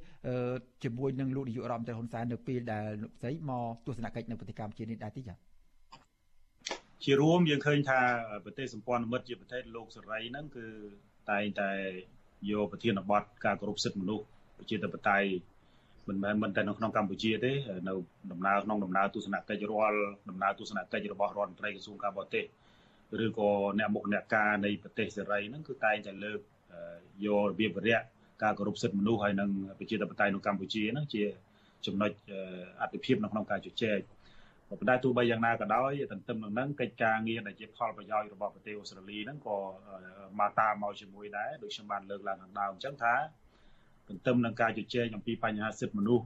[0.84, 5.38] ជាមួយនឹងលោកនាយករដ្ឋមន្ត្រីហ៊ុនសែននៅពេលដែលលោកស្រីមកទស្សនកិច្ចនៅប្រទេសកម្ពុជានេះដែរទេចា៎
[7.04, 8.00] ជារួមយើងឃើញថា
[8.46, 10.68] ប្រទេសសម្ព័ន្ធមិត្តជាប្រទេសលោកសេរីហ្នឹងគឺ
[11.32, 11.72] តែងតែ
[12.52, 14.26] យកប្រធានបទការគោរពសិទ្ធិមនុស្ស
[14.58, 15.30] ប្រជាធិបតេយ្យ
[16.10, 17.52] មិនមែនមិនតែនៅក្នុងកម្ពុជាទេ
[17.88, 17.94] នៅ
[18.32, 22.46] ដំណើរក្នុងដំណើរទស្សនកិច្ចរាល់ដំណើរទស្សនកិច្ចរបស់រដ្ឋមន្ត្រីក្រសួងការបរទេស
[23.24, 26.40] ឬក៏អ្នកមុខអ្នកការនៃប្រទេសសេរីហ្នឹងគឺតែងតែលើក
[27.26, 28.02] យករបៀបវរៈ
[28.44, 31.24] ការគោរពសិទ្ធិមនុស្សហើយនិងប្រជាធិបតេយ្យនៅកម្ពុជាហ្នឹងជា
[31.86, 32.12] ចំណុច
[32.82, 34.00] អតិភិបនៅក្នុងការជជែក
[34.80, 39.58] ប៉ុន្តែទោះបីយ៉ាងណាក៏ដោយទន្ទឹមនឹងហ្នឹងកិច្ចការងារដែលជាផលប្រយោជន៍របស់ប្រទេសអូស្ត្រាលីហ្នឹងក៏
[40.40, 43.14] មកតាមមកជាមួយដែរដូចខ្ញុំបានលើកឡើងខាងដើមអញ្ចឹងថា
[44.10, 46.26] ទន្ទឹមនឹងការជជែកអំពីបញ្ហាសិទ្ធិមនុស្ស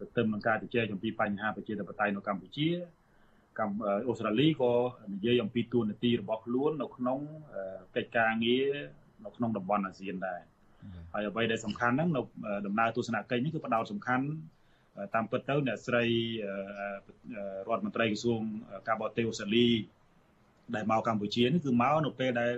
[0.00, 2.68] ទន្ទឹមនឹងការជជែកអំពីបញ្ហាប្រជាធិបតេយ្យនៅកម្ពុជា
[3.58, 4.72] កម្ពុជាអូស្ត្រាលីក៏
[5.12, 7.18] និយាយអំពីទួនាទីរបស់ខ្លួននៅក្នុង
[7.96, 8.66] កិច្ចការងារ
[9.24, 10.40] នៅក្នុងតំបន់អាស៊ានដែរ
[11.12, 12.20] ហើយអ្វីដែលសំខាន់ហ្នឹងនៅ
[12.66, 14.26] ដំណើរទស្សនកិច្ចនេះគឺផ្ដោតសំខាន់
[15.14, 16.04] តាមពិតទៅអ្នកស្រី
[17.68, 18.40] រដ្ឋមន្ត្រីក្រសួង
[18.88, 19.68] ការបរទេសអូស្ត្រាលី
[20.74, 22.54] ដែលមកកម្ពុជានេះគឺមកនៅពេលដែល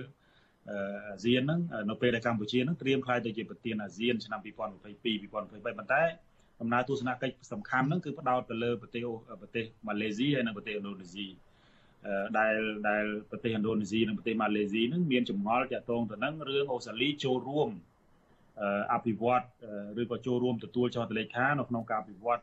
[0.70, 6.02] អាស៊ានហ្នឹងនៅពេលដែលកម្ពុជាហ្នឹងត្រៀមខ្លាយទៅជាប្រធានអាស៊ានឆ្នាំ2022 2023ប៉ុន្តែ
[6.60, 9.02] ដំណើរទស្សនកិច្ចសំខាន់ហ្នឹងគឺផ្ដោតទៅលើប្រទេស
[9.42, 11.26] ប្រទេសម៉ាឡេស៊ីហើយនិងប្រទេសឥណ្ឌូនេស៊ី
[12.38, 12.54] ដែល
[12.88, 17.68] ដែលប្រទេសឥណ្ឌូនេស៊ីនិងប្រទេសម៉ាឡេស៊ីហ្នឹងមានចម្ងល់តាក់ទងទៅនឹងរឿងអូស្ត្រាលីចូលរួម
[18.92, 19.44] អភិវឌ្ឍ
[20.00, 22.40] ឬក៏ចូលរួមទទួលចុះតលេខានៅក្នុងការអភិវឌ្ឍ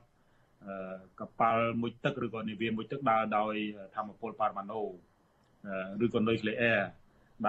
[1.19, 3.53] កប៉ាល់មួយទឹកឬក៏នាវាមួយទឹកដើរដោយ
[3.95, 4.81] ធម្មពលប៉ារ៉ាម៉ាណូ
[6.05, 6.79] ឬក៏ nuclear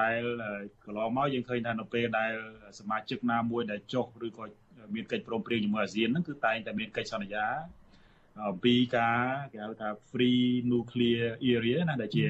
[0.00, 0.20] ដែល
[0.84, 2.32] កន្លងមកយើងឃើញថានៅពេលដែល
[2.78, 4.44] សមាជិកណាមួយដែលចុះឬក៏
[4.94, 7.46] មានកិច្ចព្រមព្រៀងជាមួយអាស៊ានហ្នឹងគឺតែងតែមានកិច្ចសន្យា
[8.46, 9.20] អំពីការ
[9.52, 12.24] គេហៅថា free nuclear area ណាដែលជា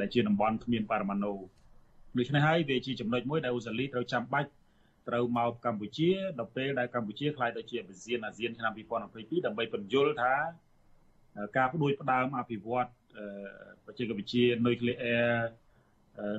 [0.00, 1.32] ដែលជាតំបន់គ្មានបរមាណូ
[2.18, 4.50] ដូច្នេះហើយវាជាចំណុចមួយដែលអូស្ត្រាលីត្រូវចាំបាច់
[5.08, 8.72] ត្រូវមកកម្ពុជាដល់ពេលដែលកម្ពុជាខ្លាយទៅជាអាស៊ានអាស៊ានឆ្នាំ
[9.08, 10.32] 2022ដើម្បីបញ្យល់ថា
[11.56, 12.88] ការបដួយផ្ដើមអភិវឌ្ឍ
[13.86, 15.30] បច្ចេកវិទ្យា nuclear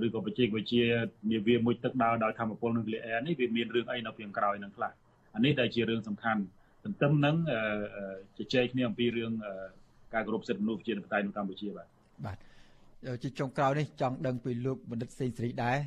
[0.06, 0.86] ឬក៏បច្ចេកវិទ្យា
[1.32, 4.92] នាវាមួយទឹកដើរដោយធម្មពលនឹង nuclear នេះវាមានរឿងអីនៅពីក្រោយនឹងខ្លះ
[5.36, 6.42] អានេះដែលជារឿងសំខាន់
[6.86, 7.36] ទន្ទឹមនឹង
[8.38, 9.32] ជជែកគ្នាអំពីរឿង
[10.14, 11.88] ការគោរពសិទ្ធិមនុស្សជាបតៃនៅកម្ពុជាបាទ
[12.26, 12.38] បាទ
[13.24, 15.78] ជាចុងក្រោយនេះចង់ដឹងពីលោកបណ្ឌិតសេងសេរីដែរ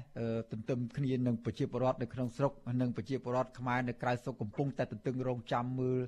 [0.52, 5.98] ទន្ទឹមគ្នានឹងប្រជាពលរដ្ឋនៅក្នុងស្រុកនិងប្រជាពលរដ្ឋខ្មែរនៅក្រៅស្រុកកំពុងតែទន្ទឹងរង់ចាំមើល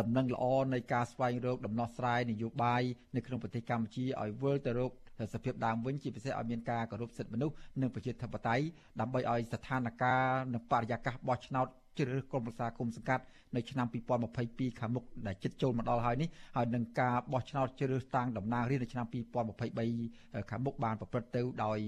[0.00, 2.82] ដំណឹងល្អនៃការស្វែងរកដំណោះស្រាយនយោបាយ
[3.16, 4.92] នៅក្នុងប្រទេសកម្ពុជាឲ្យវិលទៅរក
[5.34, 8.64] សភាពដើមវិញជាពិសេសឲ្យមានការគោរពសិទ្ធិមនុស្សនិងប្រជាធិបតេយ្យ
[9.00, 11.66] ដើម្បីឲ្យស្ថានភាពនិងបរិយាកាសបោះឆ្នោត
[11.98, 13.24] ជ្រើសរើសក្រុមប្រឹក្សាគុំសង្កាត់
[13.56, 21.78] នៅឆ្នាំ2022ខាងមុខដែលជិតចូលមកដល់ហើយនេះហើយនឹងការបោះឆ្នោតជ្រើសរើសតាំងតំណាងរាស្ត្រនៅឆ្នាំ2023ខាងមុខបានប្រព្រឹត្តទៅដោយ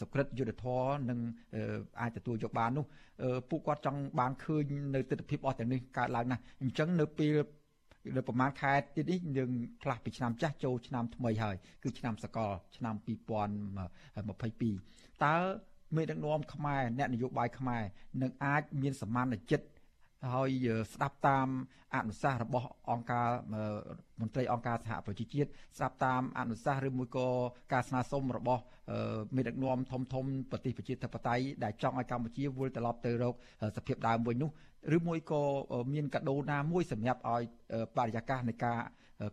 [0.00, 1.18] សុក្រិតយុទ្ធធរនិង
[2.00, 2.84] អាចទទួលយកបាននោះ
[3.50, 7.34] ពួកគាត់ចង់បានឃើញនៅទស្សនវិជ្ជាអស់ទាំងនេះកើតឡើងណាស់អញ្ចឹងនៅពេល
[8.16, 9.50] នៅប្រហែលខែទៀតនេះយើង
[9.82, 15.36] ផ្លាស់ពីឆ្នាំចាស់ចូលឆ្នាំថ្មីហើយគឺឆ្នាំសកលឆ្នាំ2022តើ
[15.96, 17.82] មេដឹកនាំខ្មែរអ្នកនយោបាយខ្មែរ
[18.22, 19.66] នឹងអាចមានសមានចិត្ត
[20.34, 20.50] ហើយ
[20.92, 21.48] ស្ដាប់តាម
[21.94, 23.28] អនុសាសន៍របស់អង្គការ
[24.20, 25.48] មន្ត្រីអង្គការសហប្រជាជាតិ
[25.78, 27.28] ស្ដាប់តាមអនុសាសន៍ឬមួយក៏
[27.72, 28.62] ការស្នើសុំរបស់
[29.36, 33.34] មេដឹកនាំធំធំប្រទេសប្រជាធិបតេយ្យដែលចង់ឲ្យកម្ពុជាវិលត្រឡប់ទៅរក
[33.76, 34.50] សភាពដើមវិញនោះ
[34.96, 35.42] ឬមួយក៏
[35.92, 37.42] មានកដោណាមួយសម្រាប់ឲ្យ
[37.96, 38.78] បរិយាកាសនៃការ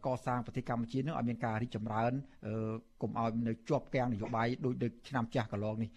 [0.06, 2.12] កសាងប្រទេសកម្ពុជានឹងឲ្យមានការរីកចម្រើន
[3.02, 5.90] កុំឲ្យនៅជាប់គាំងនយោបាយដោយដូចឆ្នាំចាស់កន្លងនេះ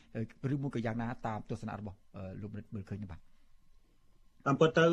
[0.54, 1.98] ឬមួយក៏យ៉ាងណាតាមទស្សនៈរបស់
[2.40, 3.35] លោកមនិតមើលឃើញបាទ
[4.45, 4.85] តាមពិតទៅ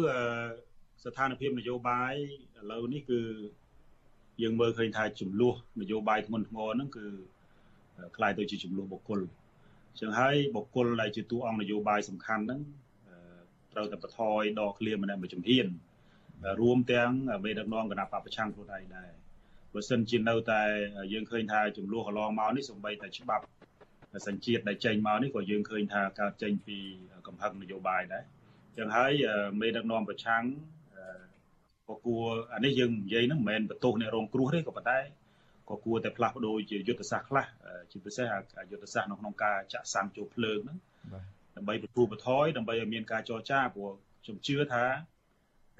[1.05, 2.15] ស្ថានភាពនយោបាយ
[2.59, 3.21] ឥឡូវនេះគឺ
[4.43, 7.07] យើងមើលឃើញថាចំនួននយោបាយធ្ងន់ធ្ងរហ្នឹងគឺ
[8.17, 9.21] คล้ายទៅជាចំនួនបុគ្គល
[10.01, 12.61] ចឹងហើយបុគ្គលដែលជាតួអង្គនយោបាយសំខាន់ហ្នឹង
[13.73, 15.67] ត្រូវតែបន្ថយដកឃ្លាម្នាក់មួយជំហាន
[16.61, 17.11] រួមទាំង
[17.45, 19.11] មេដឹកនាំគណៈបពប្រឆាំងខ្លួនឯងដែរ
[19.75, 20.63] បើសិនជានៅតែ
[21.13, 23.45] យើងឃើញថាចំនួនកន្លងមកនេះសំបីតែច្បាប់
[24.27, 26.79] សញ្ជាតិដែលចេញមកនេះក៏យើងឃើញថាកើតចេញពី
[27.27, 28.25] កំហឹងនយោបាយដែរ
[28.78, 29.12] ចឹងហើយ
[29.62, 30.44] មេដឹកនាំប្រឆាំង
[31.88, 35.00] ក៏គួរអានេះយើងនិយាយហ្នឹងមិនមែនបន្ទោសអ្នករងគ្រោះទេក៏ប៉ុន្តែ
[35.70, 37.46] ក៏គួរតែផ្លាស់ប្ដូរជាយុទ្ធសាស្ត្រខ្លះ
[37.92, 38.28] ជាពិសេស
[38.72, 40.78] យុទ្ធសាស្ត្រនៅក្នុងការចាក់សាំចូលភ្លើងហ្នឹង
[41.56, 43.92] ដើម្បីបទូបថយដើម្បីឲ្យមានការចរចាព្រោះ
[44.24, 44.86] ខ្ញុំជឿថា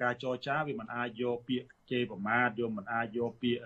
[0.02, 3.62] ការចរចាវាមិនអាចយកពាក្យជេរប្រមាថយកមិនអាចយកពាក្យ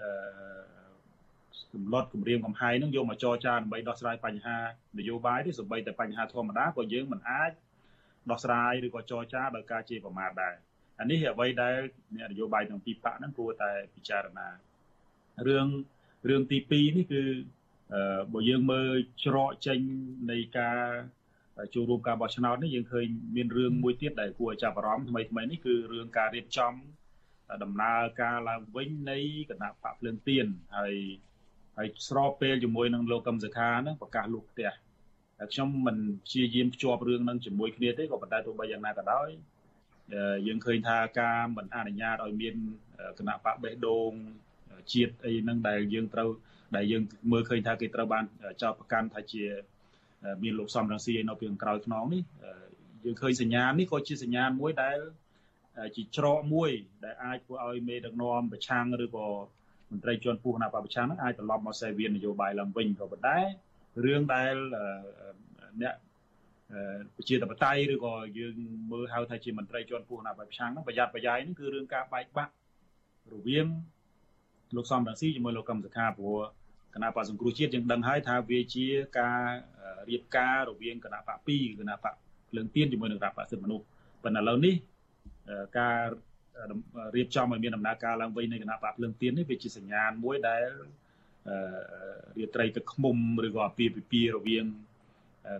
[1.72, 4.58] សម្លុតគម្រាមកំហែងនឹងយកមកចរចាដើម្បីដោះស្រាយបញ្ហា
[4.98, 7.50] នយោបាយទេសូម្បីតែបញ្ហាធម្មតាក៏យើងមិនអាច
[8.30, 10.54] ដោះស្រាយឬក៏ចរចាដោយការជេរប្រមាថដែរ
[11.00, 11.76] អានេះអ្វីដែល
[12.16, 14.48] អ្នកនយោបាយទាំងពីរបកហ្នឹងគួរតែពិចារណា
[15.48, 15.66] រឿង
[16.28, 17.22] រឿងទី2នេះគឺ
[18.32, 18.90] បើយើងមើល
[19.24, 19.80] ច្រកចេញ
[20.30, 20.82] នៃការ
[21.74, 26.72] ចូលរួមការបោះឆ្នោតនេះយើងឃើញមានរឿងមួយទៀតដែលគួរឲ្យចាប់អារម្មណ៍ថ្មីថ្មីនេះគឺរឿងការរៀបចំ
[27.62, 29.18] ដំណើរការឡើងវិញនៃ
[29.50, 30.94] គណៈបកភ្លើងទៀនហើយ
[31.78, 34.70] ហើយស្របពេលជាមួយនឹងលោកកឹមសុខាហ្នឹងប្រកាសលូកផ្ទះ
[35.38, 35.96] ហើយខ្ញុំមិន
[36.26, 39.28] ព្យាយាមភ្ជាប់រឿងហ្នឹងជាមួយគ្នាទេក៏ប៉ុន្តែទោះបីយ៉ាងណាក៏ដោយ
[40.46, 42.54] យើងឃើញថាការមិនអនុញ្ញាតឲ្យមាន
[43.18, 44.12] គណៈបកបេះដូង
[44.92, 46.30] ជាតិអីហ្នឹងដែលយើងត្រូវ
[46.76, 48.24] ដែលយើងមើលឃើញថាគេត្រូវបាន
[48.62, 49.44] ចោទប្រកាន់ថាជា
[50.42, 52.22] មានលោកសំរងស៊ីនៅពីក្រោយខ្នងនេះ
[53.04, 54.98] យើងឃើញសញ្ញានេះក៏ជាសញ្ញាមួយដែល
[55.96, 56.70] ជាច្រកមួយ
[57.04, 59.28] ដែលអាចធ្វើឲ្យមេដឹកនាំប្រឆាំងឬក៏
[59.90, 63.38] មន្ត្រីជាន់ខ្ពស់គណៈបព្វប្រឆាំងហ្នឹងអាចត្រឡប់មកសេវីននយោបាយឡើងវិញក៏ប៉ុន្តែ
[64.04, 64.54] រឿងដែល
[65.82, 65.94] អ្នក
[67.16, 68.54] ប្រជាធិបតេយ្យឬក៏យើង
[68.92, 72.52] មើលហៅថាជាមន្ត្រីជាន់ខ្ពស់គណៈបព្វប្រឆាំងហ្នឹងប្រយ័ត្នប្រយែងហ្នឹងគឺរឿងការបែកបាក់
[73.34, 73.66] រវាង
[74.76, 76.38] លោកសំរងស៊ីជាមួយលោកកឹមសុខាព្រោះ
[76.94, 78.86] គណៈបកសង្គ្រោះជាតិយើងដឹងហើយថាវាជា
[79.18, 79.42] ការ
[80.10, 82.14] រៀបការរវាងគណៈបក2គណៈបក
[82.50, 83.84] ភ្លើងទៀនជាមួយនឹងគណៈបកសិទ្ធិមនុស្ស
[84.22, 84.74] ប៉ុន្តែឥឡូវនេះ
[85.78, 85.98] ការ
[87.16, 90.68] រៀបចំឲ្យមានដំណើរការឡើងវិញនៃគណៈបកភ្លើងទៀននេះវាជាសញ្ញាណមួយដែល
[92.38, 94.64] រាត្រីទឹកខ្មុំឬក៏អាពាហ៍ពិពាហ៍រវាង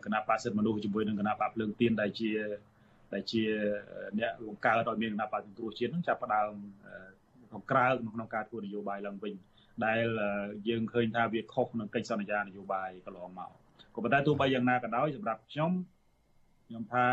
[0.05, 2.31] គណៈបកសិទ្ធិមនុស្សជាមួយនឹងគណៈបកភ្លើងទៀនដែលជា
[3.13, 3.43] ដែលជា
[4.19, 6.53] អ្នកបង្កើតឲ្យមានគណៈបកសង្គ្រោះជាតិនឹងចាប់ផ្ដើម
[7.49, 9.35] ក្នុងក្រៅក្នុងការធ្វើនយោបាយឡើងវិញ
[9.87, 10.05] ដែល
[10.69, 13.51] យើងឃើញថាវាខុសនឹងកិច្ចសន្យានយោបាយកន្លងមក
[13.95, 15.73] ក៏ប៉ុន្តែទោះបីយ៉ាងណាក៏ដោយសម្រាប់ខ្ញុំ
[16.67, 17.07] ខ្ញុំថា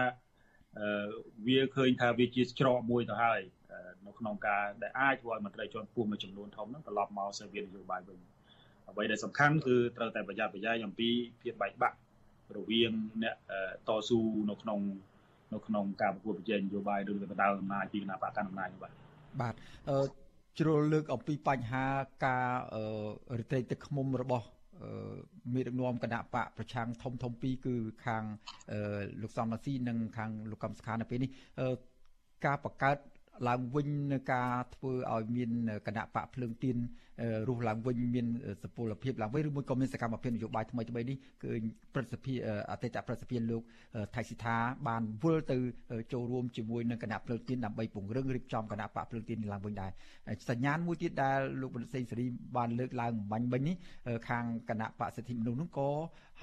[1.47, 3.41] វាឃើញថាវាជាច្រកមួយទៅហើយ
[4.05, 8.19] នៅក្នុងការដែលអាចធ្វើឲ្យមន្ត្រីជាន់ខ្ពស់មួយចំនួនធំហ្នឹងត្រឡប់មកសេវានយោបាយវិញ
[8.89, 11.09] អ្វីដែលសំខាន់គឺត្រូវតែប្រយ័ត្នប្រយែងអំពី
[11.41, 11.97] ភាពបែកបាក់
[12.57, 12.91] រវាង
[13.23, 13.35] អ្នក
[13.87, 14.19] តស៊ូ
[14.49, 14.79] នៅក្នុង
[15.53, 18.91] នៅក្នុងការប្រកួតប្រជែងនយោបាយឬក៏ដៅអំណាចពីគណៈបកកណ្ដាលអំណាចបាទ
[19.41, 19.53] បាទ
[19.89, 19.97] អឺ
[20.59, 21.85] ជ្រុលលើកអំពីបញ្ហា
[22.25, 22.49] ការ
[23.39, 24.47] រិទ្ធិទឹកខ្មុំរបស់
[25.53, 28.23] មេដឹកនាំគណៈបកប្រឆាំងធំធំពីរគឺខាង
[29.21, 31.29] លោកសំរាស៊ីនិងខាងលោកកំសខានៅពេលនេះ
[32.45, 32.97] ការបង្កើត
[33.47, 35.49] ឡើងវិញនៅការធ្វើឲ្យមាន
[35.87, 36.77] គណៈបកភ្លើងទៀន
[37.47, 38.25] រស់ឡើងវិញមាន
[38.63, 41.49] សពលភាពឡើងវិញឬមួយក៏មានសកម្មភាពនយោបាយថ្មីថ្មីនេះគឺ
[41.93, 42.33] ព្រឹទ្ធសភា
[42.71, 43.61] អតីតព្រឹទ្ធសភាលោក
[44.15, 44.55] ថៃស៊ីថា
[44.87, 45.57] បានវិលទៅ
[46.13, 49.91] ចូលរួមជាមួយនឹងគណៈភ្លើងទៀនដើម្បីពង្រឹងរៀបចំគណៈបកភ្លើងទៀនឡើងវិញដែរ
[50.49, 52.25] សញ្ញាណមួយទៀតដែលលោកបណ្ឌិតសេងសេរី
[52.57, 53.75] បានលើកឡើងបំបញ្ញមិញនេះ
[54.29, 55.89] ខាងគណៈបកសិទ្ធិមនុស្សនោះក៏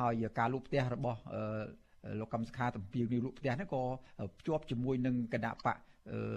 [0.00, 1.20] ហើយការលូកផ្ទះរបស់
[2.20, 3.82] លោកកម្មសខាតំពីងនេះលក់ផ្ទះហ្នឹងក៏
[4.38, 5.76] ភ្ជាប់ជាមួយនឹងគណៈបក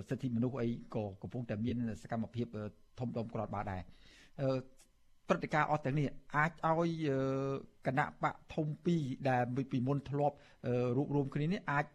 [0.10, 2.48] សិទ្ធិមនុស្សអីក៏កំពុងតែមានសកម្មភាព
[3.00, 3.82] ធំដុំក្របបាដែរ
[5.28, 7.06] ព្រឹត្តិការណ៍អស់ទាំងនេះអាចឲ្យ
[7.88, 10.36] គណៈបកធំពីរដែលពីមុនធ្លាប់
[10.98, 11.86] រួបរวมគ្នានេះអាច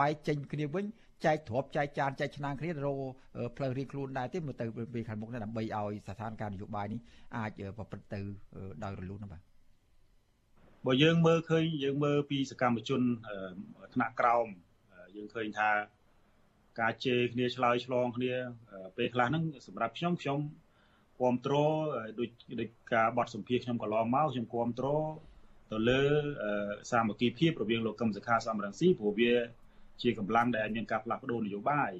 [0.00, 0.84] បែកចេញគ្នាវិញ
[1.24, 2.94] ចែកទ្របចែកចានចែកឆ្នាំងគ្នារោ
[3.56, 7.00] ផ្លូវរៀងខ្លួនដែរទេមើលទៅពេលខាងមុខនេះដើម្បីឲ្យស្ថានភាពនយោបាយនេះ
[7.36, 8.20] អាចប្រព្រឹត្តទៅ
[8.84, 9.40] ដោយរលូនណាបាទ
[10.86, 13.02] បើយើងមើលឃើញយើងមើលពីសកម្មជន
[13.94, 14.46] ថ្នាក់ក្រោម
[15.16, 15.70] យើងឃើញថា
[16.80, 18.32] ការជេរគ្នាឆ្លើយឆ្លងគ្នា
[18.96, 20.38] ពេលខ្លះហ្នឹងសម្រាប់ខ្ញុំខ្ញុំ
[21.18, 21.74] គ្រប់គ្រង
[22.18, 22.28] ដូច
[22.60, 25.04] ដូចការបត់សម្ភាសខ្ញុំកន្លងមកខ្ញុំគ្រប់គ្រង
[25.70, 26.02] ទៅលើ
[26.90, 29.32] សាមគ្គីភាពរវាងលោកកឹមសុខាសំរងស៊ីព្រោះវា
[30.02, 31.92] ជាកម្លាំងដែលមានការផ្លាស់ប្ដូរនយោបាយ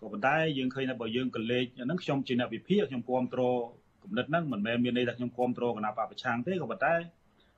[0.00, 3.60] ក៏ប៉ុន្តែយើងឃើញថាបើយើងកលេចហ្នឹងខ្ញុំជាអ្នកវិភាគខ្ញុំគ្រប់គ្រង
[4.02, 6.94] គំនិតហ្នឹងមិនមែនមានន័យថាខ្ញុំគ្រប់គ្រងគណៈបពប្រឆាំងទេក៏ប៉ុន្តែ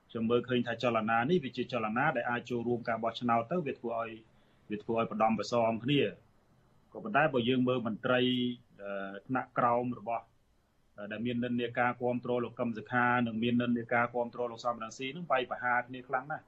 [0.09, 4.09] ខ្ញុំមើលឃើញថាចលនានេះវាជាចលនាដែលអាចចូលរួមការបោះឆ្នោតទៅវាធ្វើឲ្យ
[4.69, 6.01] វាធ្វើឲ្យបដំប្រសមគ្នា
[6.93, 8.21] ក៏ប៉ុន្តែបើយើងមើលមន្ត្រី
[9.27, 10.23] ថ្នាក់ក្រោមរបស់
[11.11, 16.45] ដែលមាននិន្នាការគ្រប់គ្រងលោកកឹមសុខានិងមាននិន្នាការគ្រប់គ្រងលោកសំរងស៊ីនឹងបែកប្រហារគ្នាខ្លាំងណាស់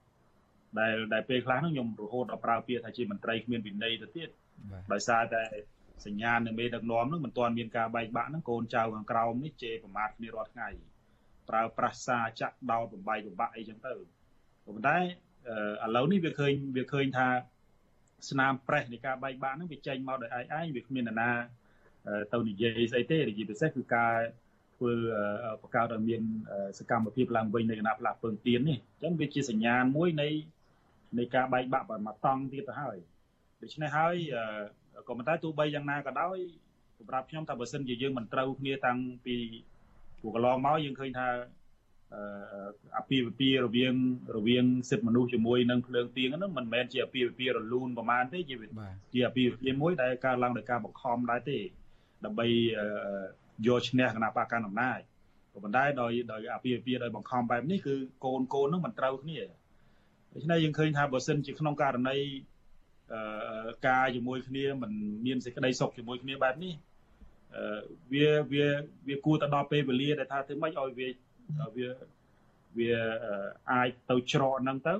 [0.78, 4.28] ដែលដែលពេលខ្លះហ្នឹងខ្ញុំរហូតដល់ប្រើពាក្យថាជាមន្ត្រីគ្មានវិន័យទៅទៀត
[4.92, 5.42] ដោយសារតែ
[6.06, 10.68] សញ្ញាណនៅមេដឹកនាំហ្នឹងមិនទាន់មានការបែកបាក់ហ្នឹងកូនចៅខាងក្រោមនេះជេរប្រមាថគ្នារាល់ថ្ងៃ
[11.48, 13.94] ប្រើប្រាស់សារចាក់ដោតបំបីបំបាក់អីចឹងទៅ
[14.66, 15.02] ប៉ុន្តែឥ
[15.96, 17.28] ឡូវនេះវាឃើញវាឃើញថា
[18.30, 21.30] ស្នាមប្រេះនៃការបែកបាក់ហ្នឹងវាចេញមកដោយឯងឯងវាគ្មាននរណា
[22.32, 24.14] ទៅនិយាយស្អីទេជាពិសេសគឺការ
[24.76, 24.92] ធ្វើ
[25.62, 26.22] បង្កើតឲ្យមាន
[26.78, 30.28] សកម្មភាពឡើងវិញនៃគណៈផ្លាស់ពើងទៀននេះអញ្ចឹងវាជាសញ្ញាណមួយនៃ
[31.18, 32.96] នៃការបែកបាក់បើមកតង់ទៀតទៅហើយ
[33.62, 34.16] ដូច្នេះហើយ
[35.08, 36.38] ក៏ប៉ុន្តែទោះបីយ៉ាងណាក៏ដោយ
[36.98, 39.36] សម្រាប់ខ្ញុំថាបើសិនជាយើងមិនត្រូវគ្នាតាំងពី
[40.20, 41.28] ព្រោះកន្លងមកយើងឃើញថា
[42.96, 43.94] អាពាហ៍ពិពាហ៍រវាង
[44.36, 48.56] រវាងសិទ្ធិមនុស្សជាមួយនឹងភ្លើងទៀងហ្នឹងមិនមែនជាអាពាហ៍ពិពាហ៍រលូនប្រមាណទេជា
[49.12, 51.58] ជាអាពាហ៍ពិពាហ៍មួយដែលកើតឡើងដោយការបង្ខំដែរទេ
[52.24, 52.46] ដើម្បី
[53.66, 55.00] យកឈ្នះគណៈបកកណ្ដាលអំណាច
[55.52, 59.40] ក៏ប៉ុន្តែដោយដោយអាពាហ៍ពិពាហ៍ដោយបង្ខំបែបនេះគឺកូនកូនហ្នឹងមិនត្រូវគ្នា
[60.34, 62.16] ដូច្នេះយើងឃើញថាបើសិនជាក្នុងករណី
[63.12, 64.92] អឺការជាមួយគ្នាមិន
[65.26, 66.74] មានសេចក្តីសុខជាមួយគ្នាបែបនេះ
[67.54, 67.80] អឺ
[68.12, 68.66] វាវា
[69.08, 71.08] វាគួរទៅដល់ពេលវេលាដែលថាធ្វើម៉េចឲ្យវា
[71.76, 71.88] វា
[72.78, 72.92] វា
[73.72, 74.94] អាចទៅច្រកហ្នឹងទៅ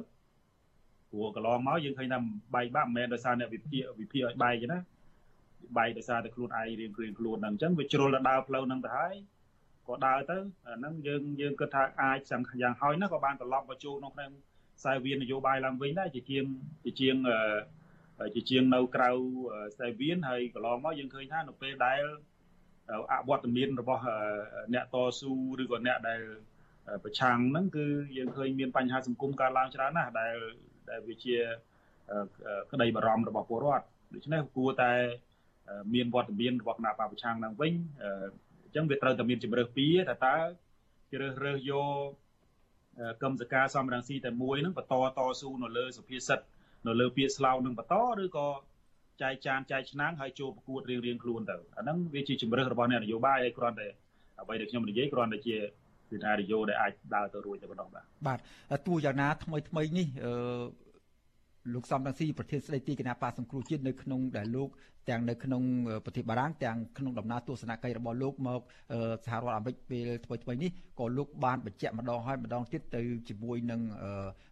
[1.11, 2.19] ព្រោះកន្លងមកយើងឃើញថា
[2.55, 4.79] បែកបាក់មិនមែនដោយសារអ្នកវិភាគវិភាគឲ្យបែកទេណា
[5.77, 9.15] បែកដោយសារតែខ្លួនឯងរៀងខ្លួនខ្លួនហ្នឹងអញ្ចឹងវាជ្រុលទៅដើរផ្លូវហ្នឹងទៅហើយ
[9.89, 10.37] ក៏ដើរទៅ
[10.69, 14.31] អាហ្នឹងយើងយើងគិតថាអាចសំខាន់យ៉ាងហោចណាស់ក៏បានត្រឡប់មកចូលក្នុងក្នុង
[14.79, 16.45] ខ្សែវានយោបាយឡើងវិញដែរជាជាង
[16.85, 17.17] ជាជាង
[18.35, 19.11] ជាជាងនៅក្រៅ
[19.73, 22.03] ខ្សែវានហើយកន្លងមកយើងឃើញថានៅពេលដែល
[23.13, 24.03] អវត្តមានរបស់
[24.75, 26.21] អ្នកតស៊ូឬក៏អ្នកដែល
[27.05, 30.35] ប្រឆាំងហ្នឹងគឺយើងឃើញមានបញ្ហាសង្គមកើតឡើងច្រើនណាស់ដែល
[30.91, 31.37] ដែលវាជា
[32.73, 34.93] ក្តីបារម្ភរបស់ពលរដ្ឋដូច្នេះគួរតែ
[35.95, 40.37] មានវត្តមានរបស់គណៈបព្វប្រឆាំងឡើងវិញអញ្ចឹងវាត្រូវតែមានជំរើសពីរថាតើ
[41.13, 42.07] ជ្រើសរើសយក
[43.23, 46.41] កម្មសការសំរងស៊ីតែមួយហ្នឹងបន្តតស៊ូនៅលើសុភាសិត
[46.87, 48.49] នៅលើពាក្យស្លោកនឹងបន្តឬក៏
[49.23, 53.89] ចែកចានចែកឆ្នាំងហើយចូលប្រកួតរៀងរៀងខ្លួនទៅអាហ្នឹងវាជាជំរើសរបស់អ្នកនយោបាយហើយគ្រាន់តែ
[54.41, 55.57] អ្វីដែលខ្ញុំនិយាយគ្រាន់តែជា
[56.11, 58.35] សេណារីយ៉ូដែលអាចដើរទៅរួចតែប៉ុណ្ណោះបាទបា
[58.79, 60.33] ទទោះយ៉ាងណាថ្មីថ្មីនេះអឺ
[61.75, 64.69] លោកសំរងស៊ីប្រធានស្ដីទីគណៈបកសង្គ្រោះជាតិនៅក្នុងដែលលោក
[65.09, 65.63] ទាំងនៅក្នុង
[66.05, 68.61] ប្រទេសបារាំងទាំងក្នុងដំណើរទស្សនកិច្ចរបស់លោកមក
[69.25, 73.81] សហរដ្ឋអាមេរិកពេលថ្មីថ្មីនេះក៏លោកបានបញ្ជាក់ម្ដងហើយម្ដងទៀតទៅជាមួយនឹង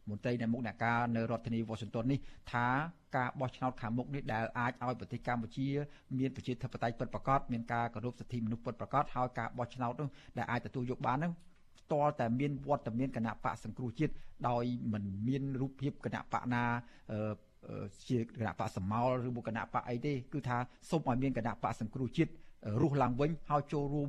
[0.09, 2.19] មន្ត្រីនៃមុខអ្នកការនៅរដ្ឋធានី Washington នេះ
[2.53, 2.67] ថា
[3.17, 5.69] ការបោះឆ្នោតខាងមុខនេះដែលអាចឲ្យប្រទេសកម្ពុជា
[6.19, 11.33] មានប្រជាធិបតេយ្យពិតប្រាកដមានការគោរពសិទ្ធិមនុស្សពិតប្រាកដហើយការបោះឆ្នោតនោះដែលអាចទទួលយកបាននោះ
[11.87, 14.13] ផ្ទាល់តែមានវត្តមានគណៈបកសង្គ្រោះជាតិ
[14.49, 16.65] ដោយមិនមានរូបភាពគណៈបកណា
[18.09, 20.57] ជាគណៈបកសមោលឬមួយគណៈបកអីទេគឺថា
[20.91, 22.31] សូមឲ្យមានគណៈបកសង្គ្រោះជាតិ
[22.83, 24.09] រស់ឡើងវិញហើយចូលរួម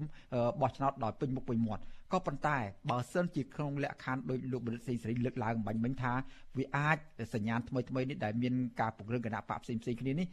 [0.61, 2.57] បោះឆ្នោតដោយពេញមុខពេញមាត់ក៏ប៉ុន្តែ
[2.89, 6.13] បើសិនជាក្នុងលក្ខខណ្ឌដោយលោកបណ្ឌិតសេងសេរីលើកឡើងបាញ់មិញថា
[6.57, 6.97] វាអាច
[7.33, 10.27] សញ្ញាណថ្មីថ្មីនេះដែលមានការពង្រឹងគណៈបកផ្សេងផ្សេងគ្នានេះ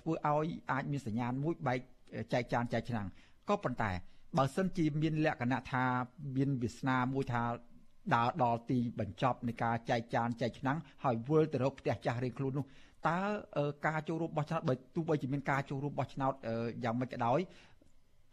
[0.00, 1.78] ធ្វើឲ្យអាចមានសញ្ញាណមួយបែក
[2.32, 3.06] ចែកចានចែកឆ្នាំង
[3.48, 3.90] ក៏ប៉ុន្តែ
[4.38, 5.84] បើសិនជាមានលក្ខណៈថា
[6.36, 7.42] មានវាសនាមួយថា
[8.14, 12.66] ដើរដល់ទីបញ្ចប់នៃការចែកចានចែកឆ្នាំងហើយវិលទៅរកផ្ទះចាស់រៀងខ្លួននោះ
[13.08, 13.18] តើ
[13.86, 16.32] ការចូលរួមបោះឆ្នោតបើទោះបីជាមានការចូលរួមបោះឆ្នោត
[16.84, 17.38] យ៉ាងម៉េចក៏ដោយ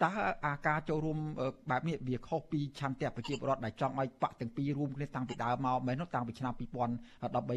[0.05, 0.13] តើ
[0.47, 1.19] អាការចូលរួម
[1.71, 6.61] បែបនេះវាខុសពីឆន្ទៈប្រជាពលរដ្ឋដែលចង់ឲ្យបកទាំងពីររួមគ្នាតាំងពីដើមមកមែននោះតាំងពីឆ្នាំ2013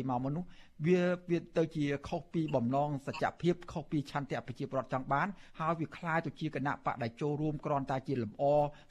[0.09, 0.43] មកមកនោះ
[0.85, 5.27] វាវាទៅជាខុសពីបំណងសច្ចភាពខុសពីឆន្ទៈប្រជាពលរដ្ឋចង់បាន
[5.59, 8.43] ហើយវាคล้ายទៅជាគណៈបកដែលចូលរួមគ្រាន់តែជាលំអ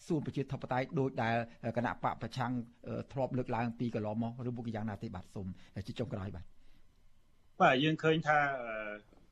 [0.06, 1.36] សួនប្រជាធិបតេយ្យដោយដែល
[1.76, 2.52] គណៈបកប្រឆាំង
[3.12, 5.46] ធ្លាប់លើកឡើងពីកន្លងមកឬមួយយ៉ាងណាទេបាទសូម
[5.86, 6.44] ជាចុងក្រោយបាទ
[7.60, 8.38] បាទយើងឃើញថា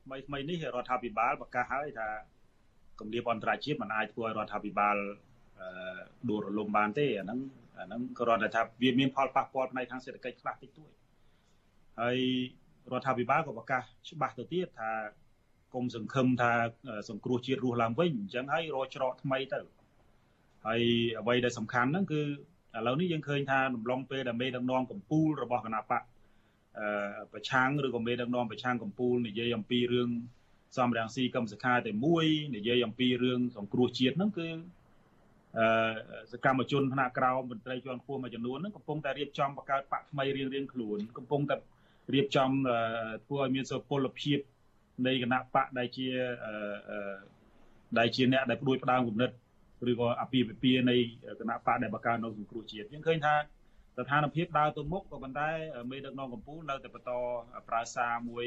[0.03, 2.09] ថ្មីថ្មីនេះរដ្ឋាភិបាលប្រកាសហើយថា
[3.00, 4.96] គម្រាមអន្តរជាតិมันអាចធ្វើឲ្យរដ្ឋាភិបាល
[6.28, 7.38] ដួលរលំបានទេអាហ្នឹង
[7.78, 10.90] អាហ្នឹងក៏រដ្ឋថាវាមានផលប៉ះពាល់ផ្នែកខាងសេដ្ឋកិច្ចខ្លះតិចតួច
[12.00, 12.18] ហើយ
[12.92, 14.90] រដ្ឋាភិបាលក៏ប្រកាសច្បាស់ទៅទៀតថា
[15.74, 16.52] គុំសង្ឃឹមថា
[17.10, 19.60] សង្គ្រោះជាតិរស់ឡើងវិញអញ្ចឹងហើយរកច្រកថ្មីទៅ
[20.66, 20.82] ហើយ
[21.20, 22.20] អ្វីដែលសំខាន់ហ្នឹងគឺ
[22.76, 26.02] ឥឡូវនេះយើងឃើញថាដំឡុងពេលដែលមេដឹកនាំកម្ពុជារបស់គណៈបក
[26.78, 26.86] អឺ
[27.32, 30.08] ប្រឆាំងឬក៏មេដឹកនាំប្រឆាំងកម្ពុជានិយាយអំពីរឿង
[30.76, 32.24] សំរងស៊ីកម្មសខាតែមួយ
[32.56, 34.48] និយាយអំពីរឿងសង្គ្រោះជាតិហ្នឹងគឺ
[35.58, 35.66] អឺ
[36.32, 41.56] សកម្មជនថ្នាក់ក្រោមមន្ត្រីជាន់ខ្ពស់មួយចំនួនហ្នឹងកំពុងតែរៀបចំបង្កើតបកថ្មីរៀងរៀងខ្លួនកំពុងតែ
[42.14, 42.50] រៀបចំ
[43.26, 44.38] ធ្វើឲ្យមានសុពលភាព
[45.06, 46.06] នៃគណៈបកដែលជា
[46.46, 47.16] អឺ
[47.98, 49.30] ដែលជាអ្នកដែលផ្ដួចផ្ដើមគំនិត
[49.90, 50.96] ឬក៏អភិវិពានៃ
[51.40, 53.34] គណៈបកដែលបង្កើតនៅសង្គ្រោះជាតិយើងឃើញថា
[53.98, 55.50] ស្ថានភាពដើរទៅមុខក៏ប៉ុន្តែ
[55.90, 57.10] មេដឹកនាំកម្ពុជានៅតែបន្ត
[57.68, 58.46] ប្រើសារមួយ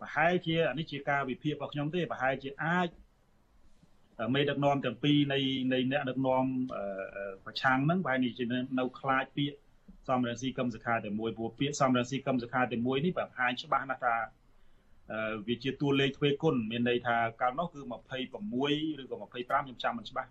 [0.00, 2.88] ប្រហែលជាអានេះជាការវិភាគរបស់ខ្ញុំទេប្រហែលជាអាច
[4.34, 5.38] មេដឹកនាំទាំងពីរនៃ
[5.72, 6.44] នៃអ្នកដឹកនាំ
[7.44, 8.44] ប្រឆាំងហ្នឹងប្រហែលជា
[8.78, 9.56] នៅខ្លាចពាក្យ
[10.08, 14.14] សំរងស៊ីកឹមសខាតែមួយព្រោះពាក្យសំរងស៊ីកឹមសខាតែមួយនេះបង្ហាញច្បាស់ណាស់ថា
[15.48, 17.80] វាជាតួលេខទ្វេគុណមានន័យថាកាលនោះគឺ
[18.38, 20.30] 26ឬក៏25ខ្ញុំចាំមិនច្បាស់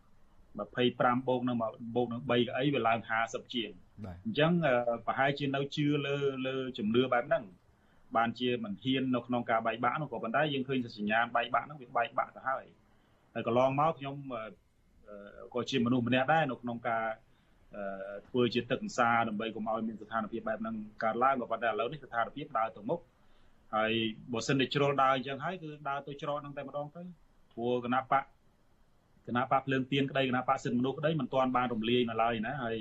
[0.61, 1.57] 25បូកនឹង
[1.95, 3.71] បូកនឹង3កៅអីវាឡើង50ជាង
[4.05, 4.51] បាទអញ្ចឹង
[5.07, 7.43] ប្រហែលជានៅជឿលើលើជំនឿបែបហ្នឹង
[8.15, 12.65] បានជាមិនហ៊ាននៅក្នុងការបែកបាក់នោះក៏ប៉ុន្តែយើងឃើញសញ្ញាណបែកបាក់ហ្នឹងវាបែកបាក់ទៅហើយ
[13.33, 14.15] ហើយកន្លងមកខ្ញុំ
[15.53, 17.05] ក៏ជាមនុស្សម្នាក់ដែរនៅក្នុងការ
[18.27, 22.99] ធ្វើជាទឹកអង្សាដើម្បីកុំឲ្យមានស្ថានភាពបែបហ្នឹងកើតឡើងក៏ប៉ុន្តែឥឡូវនេះស្ថានភាពដើរទៅមុខ
[23.75, 23.91] ហើយ
[24.33, 27.01] បើសិនតែជ្រុលដើរអញ្ចឹងហើយគឺដើរទៅច្រកហ្នឹងតែម្ដងទៅ
[27.53, 28.23] ព្រោះគណៈបក
[29.27, 32.77] គណៈបកភ្លើងទៀនក្តីគណៈបកសិទ្ធិមនុស្សក្តីមិនទាន់បានរំលាយនៅឡើយណាហើយ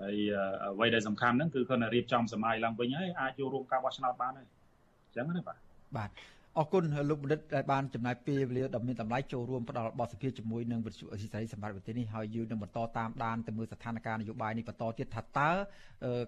[0.00, 0.16] ហើយ
[0.64, 5.58] អ្វីដែលសំខាន់ហ្នឹងគឺគាត់រៀបចំសម័យឡើងវិញហើយអាចចូលរួមការបោះឆ្នោតបានហើយអញ្ចឹងណាបាទ
[5.96, 6.10] បាទ
[6.56, 15.50] អរគុណលោកបណ្ឌិតដែលបានចំណាយពេលវេលាដ៏មានតម្លៃចូលរួមផ្ដល់បទសភាជាមួយនឹងវិទ្យុអេស៊ីសរ៉ៃសម្រាប់ប្រទេសនេះហើយយើងនឹងបន្តតាមដានទៅមើលស្ថានភាពនយោបាយនេះបន្តទៀតថាតើ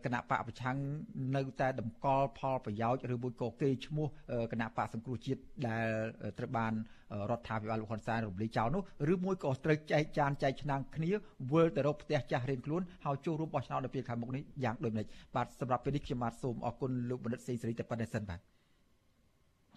[0.05, 0.77] គណៈបកប្រឆាំង
[1.37, 4.07] នៅតែតម្កល់ផលប្រយោជន៍ឬមួយក៏គេឈ្មោះ
[4.53, 5.89] គណៈបកសង្គ្រោះជាតិដែល
[6.39, 6.73] ត្រូវបាន
[7.31, 11.11] រដ្ឋាភិបាលលោកហ៊ុនសែនរំលាយចោលនោះឬមួយក៏ត្រូវចែកចានចែកឆ្នាំងគ្នា
[11.53, 15.07] វិលទៅរកផ្ទះចាស់រៀងខ្លួនហើយចូលរួមបោះឆ្នោតនៅពេលខាងមុខនេះយ៉ាងដូចម្តេច
[15.37, 18.60] បាទសម្រាប់ពេលនេះខ្ញុំបាទសូមអរគុណលោកបណ្ឌិតសេងសេរីតែប៉ុណ្្នេះសិនបាទ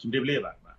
[0.04, 0.78] ជំរាបលាបាទបាទ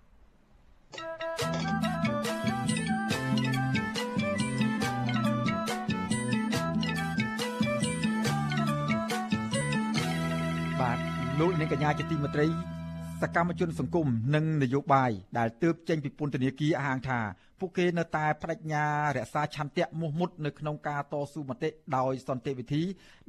[10.79, 10.97] បាទ
[11.39, 12.47] លោកនាងកញ្ញាជាទីមេត្រី
[13.21, 17.19] សកម្មជនសង្គមនិងនយោបាយដែលទើបចេញពីពន្ធនាគារអះអាងថា
[17.59, 18.85] ពួកគេនៅតែបដិញ្ញា
[19.17, 22.83] រក្សាឆន្ទៈមោះមុតនៅក្នុងការតស៊ូមតិដោយសន្តិវិធី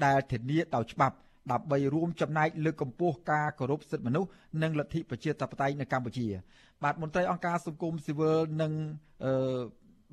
[0.05, 1.17] ដែលធានាដោយច្បាប់
[1.53, 4.31] ដើម្បីរួមចំណែកលើកកម្ពស់ការគោរពសិទ្ធិមនុស្ស
[4.63, 6.27] និងលទ្ធិប្រជាធិបតេយ្យនៅកម្ពុជា
[6.83, 8.73] បាទមន្ត្រីអង្គការសង្គមស៊ីវិលនឹង
[9.25, 9.61] អឺ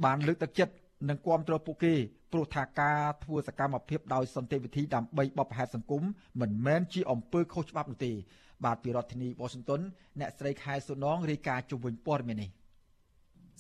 [0.06, 0.74] បានលើកទឹកចិត្ត
[1.10, 1.94] និងគាំទ្រពួកគេ
[2.32, 6.04] ព្រោះថាការធ្វើសកម្មភាពដោយសន្តិវិធីដើម្បីបបផែតសង្គម
[6.42, 8.12] មិនមែនជាអំពើខុសច្បាប់នោះទេ
[8.66, 9.82] បាទពីរដ្ឋធានី Washington
[10.20, 12.50] អ្នកស្រីខែសុនងរាយការណ៍ជុំវិញព័ត៌មាននេះ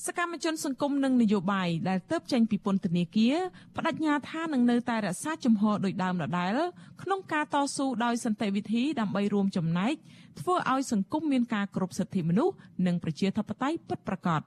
[0.01, 3.35] សកម្មជនសង្គមនិងនយោបាយដែលទៅចេញពីពន្ធនាគារ
[3.75, 6.55] បដិញ្ញាថានឹងនៅតែរក្សាជំហរដូចដើមដដែល
[7.01, 9.93] ក្នុងការតស៊ូដោយសន្តិវិធីដើម្បីរួមចំណែក
[10.39, 12.55] ធ្វើឲ្យសង្គមមានការគោរពសិទ្ធិមនុស្ស
[12.87, 14.41] និងប្រជាធិបតេយ្យពិតប្រាកដ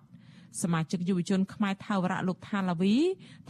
[0.63, 2.97] សមាជិកយុវជនខ្មែរថាវរៈលោកថាឡាវី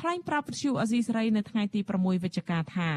[0.00, 2.90] ថ្លែងប្រាប់វិទ្យុអាស៊ីសេរីនៅថ្ងៃទី6វិច្ឆិកាថា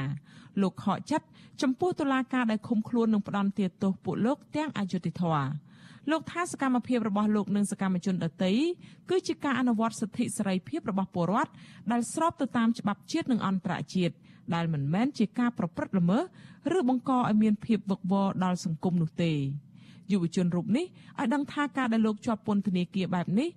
[0.62, 1.26] លោកខកចិត្ត
[1.62, 5.50] ចំពោះតុលាការដែលឃុំខ្លួននិងផ្ដន្ទាទោសពួកលោកទាំងអយុធធម៌
[6.12, 8.52] លោកថាសកម្មភាពរបស់លោកនិងសកម្មជនដទៃ
[9.10, 11.52] គឺជាការអនុវត្តសិទ្ធិសេរីភាពរបស់ពលរដ្ឋ
[11.92, 14.14] ដែលស្របទៅតាមច្បាប់ជាតិនិងអន្តរជាតិ
[14.56, 16.24] ដែលមិនមែនជាការប្រព្រឹត្តល្មើស
[16.78, 19.34] ឬបង្កឲ្យមានភាពវឹកវរដល់សង្គមនោះទេ
[20.12, 23.50] យុវជនរូបនេះឲ្យដឹងថាការដែលលោកជាប់ពន្ធនាគារបែបនេះ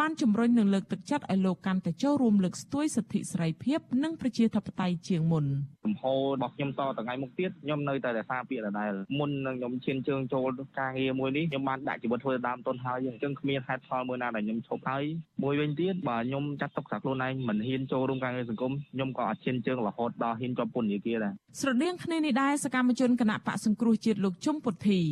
[0.00, 5.44] បានជំរុញនិងលើកទឹកចិត្តឲ្យលោកកាន់តែចូលរួមលើកស្ទួយសិទ្ធិសេរីភាពនិងប្រជាធិបតេយ្យជាងមុន
[5.84, 10.48] ចំហរបស់ខ្ញុំតថ្ងៃមុខទៀតខ្ញុំនៅតែរក្សាពាក្យដដែលមុននឹងខ្ញុំឈានជើងចូល
[10.78, 15.04] ការងារមួយនេះខ្ញុំបានដាក់ជីវិតធ្វើដើមទុនហើយអញ្ចឹងគ្មានហេតុផលមួយណាដែលខ្ញុំឈប់ហើយ
[15.42, 25.02] មួយវិញទៀតបើខ្ញុំចាត់ទុកថាខ្លួនឯងមិនហ៊ានចូលរួមការងារសង្គមខ្ញុំក៏អត់ឈានជើងរហូតដល់ហ៊ានជាប់ពន្ធនាគារដែរស្រដៀងគ្នានេះដែរសកម្មជនគណៈបកសង្គ្រោះជាតិលោកជុំពុទ្ធី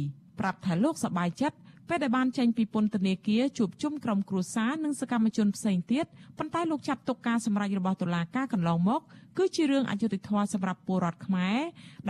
[0.40, 1.56] ប្រាប់ថាលោកសប្បាយចិត្ត
[1.88, 6.04] ពេលដែលបានចេញពីពន្ធនាគារជួបជុំក្រុមគ្រួសារនិងសកម្មជនផ្សេងទៀត
[6.38, 9.00] ប៉ុន្តែលោកចាត់ទុកការសម្រេចរបស់តុលាការកន្លងមក
[9.38, 11.58] គឺជារឿងអយុត្តិធម៌សម្រាប់ពលរដ្ឋខ្មែរ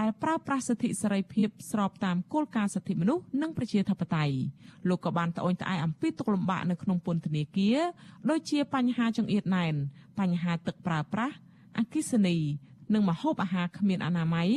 [0.01, 4.37] ដែលប្រើប្រាស់សិទ្ធិសេរីភាពស្របតាមគោលការណ៍សិទ្ធិមនុស្សនិងប្រជាធិបតេយ្យ
[4.89, 7.79] លោកក៏បានត្អូញត្អែអំពីទុកលំបាកនៅក្នុងពន្ធនាគារ
[8.31, 9.75] ដូចជាបញ្ហាចង្អៀតណែន
[10.19, 11.35] បញ្ហាទឹកប្រើប្រាស់
[11.79, 12.37] អគិសនី
[12.95, 14.51] និងម្ហូបអាហារគ្មានអនាម័យ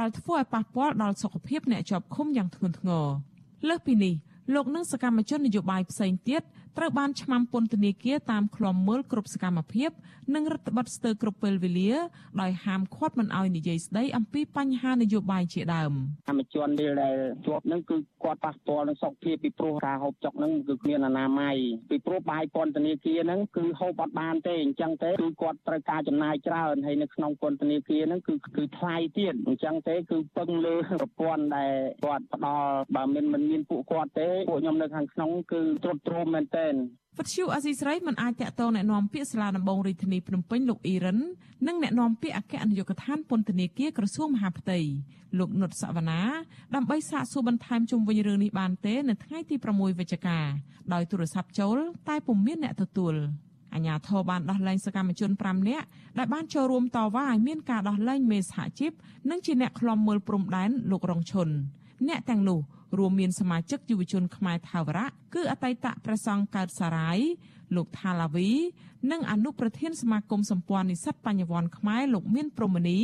[0.00, 3.06] ដែលធ្វើឲ្យប៉ះពាល់ដល់សុខភាពអ្នកជាប់ឃុំយ៉ាងធ្ងន់ធ្ងរ
[3.68, 4.14] លើសពីនេះ
[4.54, 6.42] លោកនិងសកម្មជននយោបាយផ្សេងទៀត
[6.78, 9.90] ត្រូវបានឆ្មាំពន្ធនាគារតាមឃ្លាំមើលគ្រប់សកម្មភាព
[10.34, 11.92] និងរដ្ឋបတ်ស្ទើរគ្រប់ពេលវេលា
[12.42, 15.92] ដោយហាមឃាត់មិនឲ្យនិយាយស្ដីអំពីបញ្ហានយោបាយជាដើម
[16.28, 17.16] អមជនដែល
[17.46, 21.56] ជាប់នឹងគឺគាត់ប៉ះពាល់នឹងសុខភាពពីព្រោះការហូបចុកនឹងគឺគ្មានអនាម័យ
[21.90, 31.72] ពីព្រោះបាយពន្ធនាគារនឹងគឺហូបអត់បានទេអញ្ចឹងទេគឺគាត់ត្រូវការចំណាយច្រើនហើយនៅក្នុងពន្ធនាគារនឹងគឺគឺថ្លៃទៀតអញ្ចឹងទេគឺពឹងលើប្រព័ន្ធដែល
[32.04, 36.76] គាត់ផ្ដល់បើមិនមិនមានពួកគាត់ទេពួកខ្ញុំនៅខាងក្នុងគឺទ្រុឌទ្រោមមែនទែមែន
[37.18, 41.18] វិទ្យុអស៊ីស្រីមិនអាចតាក់ទងណែនាំពាក្យសាលាដំបងរាជធានីភ្នំពេញលោកអ៊ីរ៉ាន
[41.66, 44.78] និងណែនាំពាក្យអគ្គនាយកដ្ឋានពន្ធនាគារក្រសួងមហាផ្ទៃ
[45.38, 46.20] លោកនុតសវណ្ណា
[46.74, 50.38] ដើម្បីសាកសួរបន្ថែមជុំវិញរឿងនេះបានទេនៅថ្ងៃទី6វិច្ឆិកា
[50.92, 51.76] ដោយទូរស័ព្ទចូល
[52.08, 53.14] តែពុំមានអ្នកទទួល
[53.74, 55.86] អាញាធរបានដោះលែងសកម្មជន5នាក់
[56.18, 58.92] ដែលបានចូលរួមតវ៉ាឲ្យមានការដោះលែងមេសហជីព
[59.30, 61.48] និងជាអ្នកឃ្លាំមើលព្រំដែនលោករងឈុន
[62.08, 62.60] អ្នកទាំងនោះ
[62.98, 67.18] រួមមានសមាជិកយុវជនខ្មែរថាវរៈគឺអតីតព្រះសង្ឃកើតសារាយ
[67.76, 68.50] លោកថាឡាវី
[69.10, 72.98] និងអនុប្រធានសមាគមសម្ព័ន្ធនិស្សិតបញ្ញវន្តខ្មែរលោកមានព្រមនី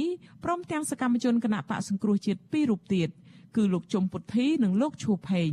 [0.44, 3.08] ព្រមទាំងសកម្មជនគណៈបកសង្គ្រោះជាតិពីររូបទៀត
[3.56, 5.52] គឺលោកជុំពុទ្ធីនិងលោកឈូផេង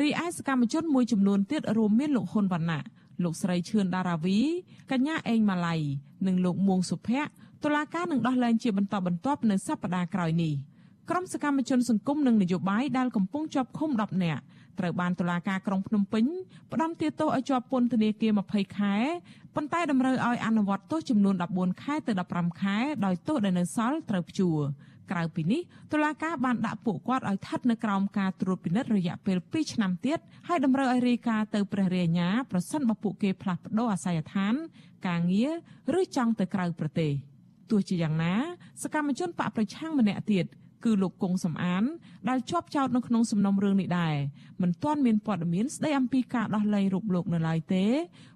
[0.00, 2.84] រីឯសកម្មជនមួយចំនួនទៀតរួមមានលោកហ៊ុនវណ្ណៈ
[3.22, 4.38] លោកស្រីឈឿនដារាវី
[4.90, 5.76] កញ្ញាអេងម៉ាឡៃ
[6.26, 7.30] និងលោកមួងសុភ័ក្រ
[7.64, 10.52] តុលាការនឹងដោះលែងជាបន្តបន្ទាប់នៅសប្តាហ៍ក្រោយនេះ
[11.10, 14.42] ក្រុមសកម្មជនសង្គមនិងនយោបាយដែលកំពុងជាប់ឃុំ10នាក់
[14.78, 16.24] ត្រូវបានតុលាការក្រុងភ្នំពេញ
[16.72, 18.94] ផ្តន្ទាទោសឲ្យជាប់ពន្ធនាគារ20ខែ
[19.54, 24.58] ប៉ុន្តែតម្រូវឲ្យអនុវត្តទោសចំនួន14ខែទៅ15ខែដោយទោសដែលនៅសល់ត្រូវព្យួរ
[25.10, 25.60] ក្រៅពីនេះ
[25.92, 34.54] តុលាការបានដាក់ពួកគាត់ឲ្យស្ថិតនៅក្រោមការត្រួតពិនិត្យរយៈពេល2ឆ្នាំទៀតហើយតម្រូវឲ្យរាយការណ៍ទៅព្រះរាជអាជ្ញាប្រសិនបើពួកគេផ្លាស់ប្តូរអាសយដ្ឋាន
[35.06, 35.52] ការងារ
[35.98, 37.12] ឬចង់ទៅក្រៅប្រទេស
[37.70, 38.34] ទោះជាយ៉ាងណា
[38.82, 40.44] សកម្មជនបកប្រឆាំងម្នាក់ទៀត
[40.84, 41.84] គឺលោកគង់សំអាន
[42.28, 44.16] ដែលជាប់ចោទនៅក្នុងសំណុំរឿងនេះដែរ
[44.62, 47.84] មិនទាន់មានព័ត៌មានស្ដីអំពីការដោះលែងរូបលោកនៅឡើយទេ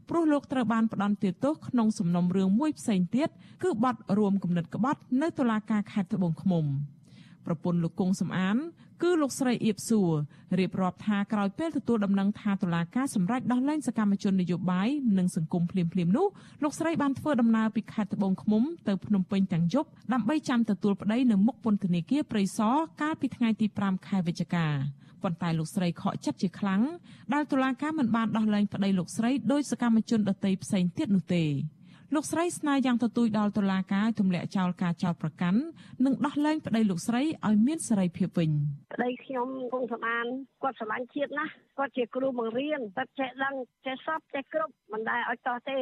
[0.09, 3.29] ព្រោះលោកត្រូវបានផ្តន្ទាទោសក្នុងសំណុំរឿងមួយផ្សេងទៀត
[3.63, 6.65] គឺបទរួមគំនិតក្បត់នៅតុលាការខេត្តត្បូងឃ្មុំ
[7.47, 8.57] ប្រពន្ធលោកគង់សំអាន
[9.05, 10.13] គឺលោកស្រីអៀបសួរ
[10.59, 14.89] រៀបរាប់ថាក្រោយពេលទទួលដំណឹងថាតុលាការសម្រេចដោះលែងសកម្មជននយោបាយ
[15.19, 16.27] និងសង្គមភ្លាមៗនោះ
[16.63, 24.67] លោកស្រីបានធ្វើដំណើរពីខេត្តត្បូងឃ្មុំទៅភ្នំពេញទាំងយប់ដើម្បីចាំទទួលប្តីនៅមុខពន្ធនាគារព្រៃសរកាលពីថ្ងៃទី5ខែវិច្ឆិកា
[25.23, 26.83] ប៉ុន្តែលោកស្រីខកចិត្តជាខ្លាំង
[27.35, 31.45] ដែលតុលាការមិនបានដោះលែងប្តីលោកស្រីដោយសកម្មជនដទៃផ្សេងទៀតនោះទេ
[32.15, 35.61] លោកស្រីស្នើយ៉ាងទទូចដល់តុលាការទម្លាក់ចោលការចោទប្រកាន់
[36.05, 38.51] និងដោះលែងប្តីលោកស្រីឲ្យមានសេរីភាពវិញ
[38.95, 40.27] ប្តីខ្ញុំគង់សម្អាន
[40.63, 43.55] គាត់ស្រឡាញ់ជាតិណាស់គាត់ជាគ្រូបង្រៀនគាត់ចេះដឹង
[43.87, 45.79] ចេះសពចេះគ្រប់មិនដែលឲ្យតោះទេ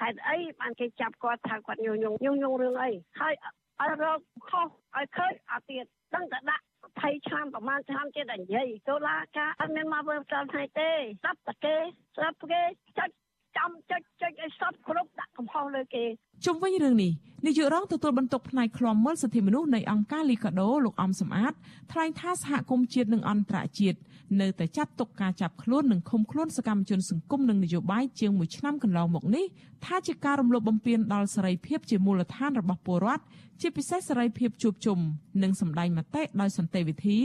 [0.00, 3.34] ហេតុអីបានគេចាប់គាត់ថាគាត់ញុះញង់ញុះញង់រឿងអីហើយ
[3.80, 4.66] ឲ្យរកខុស
[4.96, 5.84] ឲ្យឃើញអាទៀត
[6.14, 6.64] ដឹងតែដាក់
[7.00, 11.76] 20ឆ្នាំប្រហែលឆ្នាំទៀតតែនិយាយតុលាការអត់មានមកធ្វើផ្ទាល់ថ្ងៃទេស្ដាប់តែគេ
[12.16, 12.62] ស្ដាប់គេ
[12.98, 13.14] ចាច់
[13.56, 16.04] ចាំចុចចុចឲ្យសពគ្រប់ដាក់កំហុសលើគេ
[16.44, 17.12] ជុំវិញរឿងនេះ
[17.46, 21.52] នាយករងទទួលបន្ទុកផ្នែកឃ្លាំមើលសិទ្ធិមនុស្សនៃអង្គការលីកាដូលោកអំសំអាត
[21.92, 23.98] ថ្លែងថាសហគមន៍ជាតិនិងអន្តរជាតិ
[24.40, 29.44] នៅតែចាត់ទុកការចាប់ខ្លួននិងឃុំខ្លួនសកម្មជនសង្គមនិងនយោបាយជាង1ឆ្នាំកន្លងមកនេះ
[29.84, 33.22] ថាជាការរំលោភបំពានដល់សេរីភាពជាមូលដ្ឋានរបស់ពលរដ្ឋ
[33.60, 34.98] ជាពិសេសសេរីភាពជួបជុំ
[35.42, 37.18] និងសម្ដែងមតិដោយសន្តិវិធី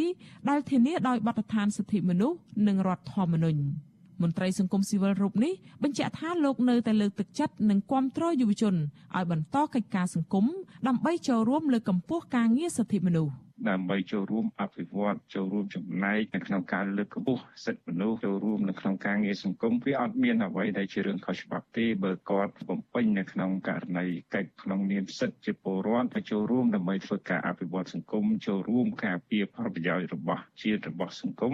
[0.50, 3.62] ដែលធានាដោយបទដ្ឋានសិទ្ធិមនុស្សនិងរដ្ឋធម្មនុញ្ញ។
[4.24, 5.54] មន្ត្រីសង្គមស៊ីវិលរូបនេះ
[5.84, 8.76] បញ្ជាក់ថាលោកនៅតែលើកទឹកចិត្តនិងគាំទ្រយុវជន
[9.16, 10.46] ឲ្យបន្តកិច្ចការសង្គម
[10.88, 13.34] ដើម្បីចូលរួមលើកកម្ពស់ការងារសិទ្ធិមនុស្ស
[13.70, 24.06] ដើម្បីចូលរួមអភិវឌ្ឍចូលរួមចំណែកនៅក្នុងការលើកកម្ពស់សិទ្ធិមនុស្សចូលរួមនៅក្នុងការងារសង្គមវាអត់មានអ្វីដែលជារឿងខុសច្បាប់ទេបើគាត់បំពេញនៅក្នុងករណី
[24.36, 31.54] កិច្ចក្នុងនាមសិទ្ធិជាពលរដ្ឋទៅចូលរួមដើម្បីធ្វើការអភិវឌ្ឍសង្គមចូលរួមការពារផលប្រយោជន៍របស់ជាតិរបស់សង្គម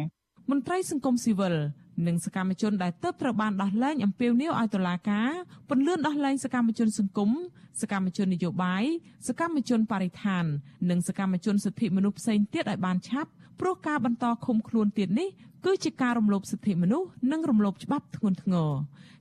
[0.51, 1.55] មន្ត្រីសង្គមស៊ីវិល
[2.07, 5.29] និងសកម្មជនដែលទើបត្រូវបានដោះលែងអំពាវនាវឲ្យតុលាការ
[5.69, 7.31] ពន្លឿនដោះលែងសកម្មជនសង្គម
[7.81, 8.83] សកម្មជននយោបាយ
[9.27, 10.45] សកម្មជនបរិស្ថាន
[10.89, 15.29] និងសកម្មជនសិទ្ធិមនុស្សផ្សេងទៀតឲ្យបានឆាប់ព្រោះការបន្តឃុំខ្លួនទៀតនេះ
[15.65, 18.71] គឺជាការរំលោភសិទ្ធិមនុស្សនិងរំលោភច្បាប់ធ្ងន់ធ្ងរ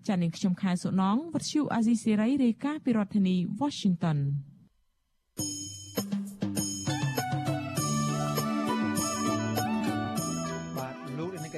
[0.06, 4.18] ចា៎នាងខ្ញុំខែសុណងវັດឈូអាស៊ីសេរីរាយការណ៍ពីរដ្ឋធានី Washington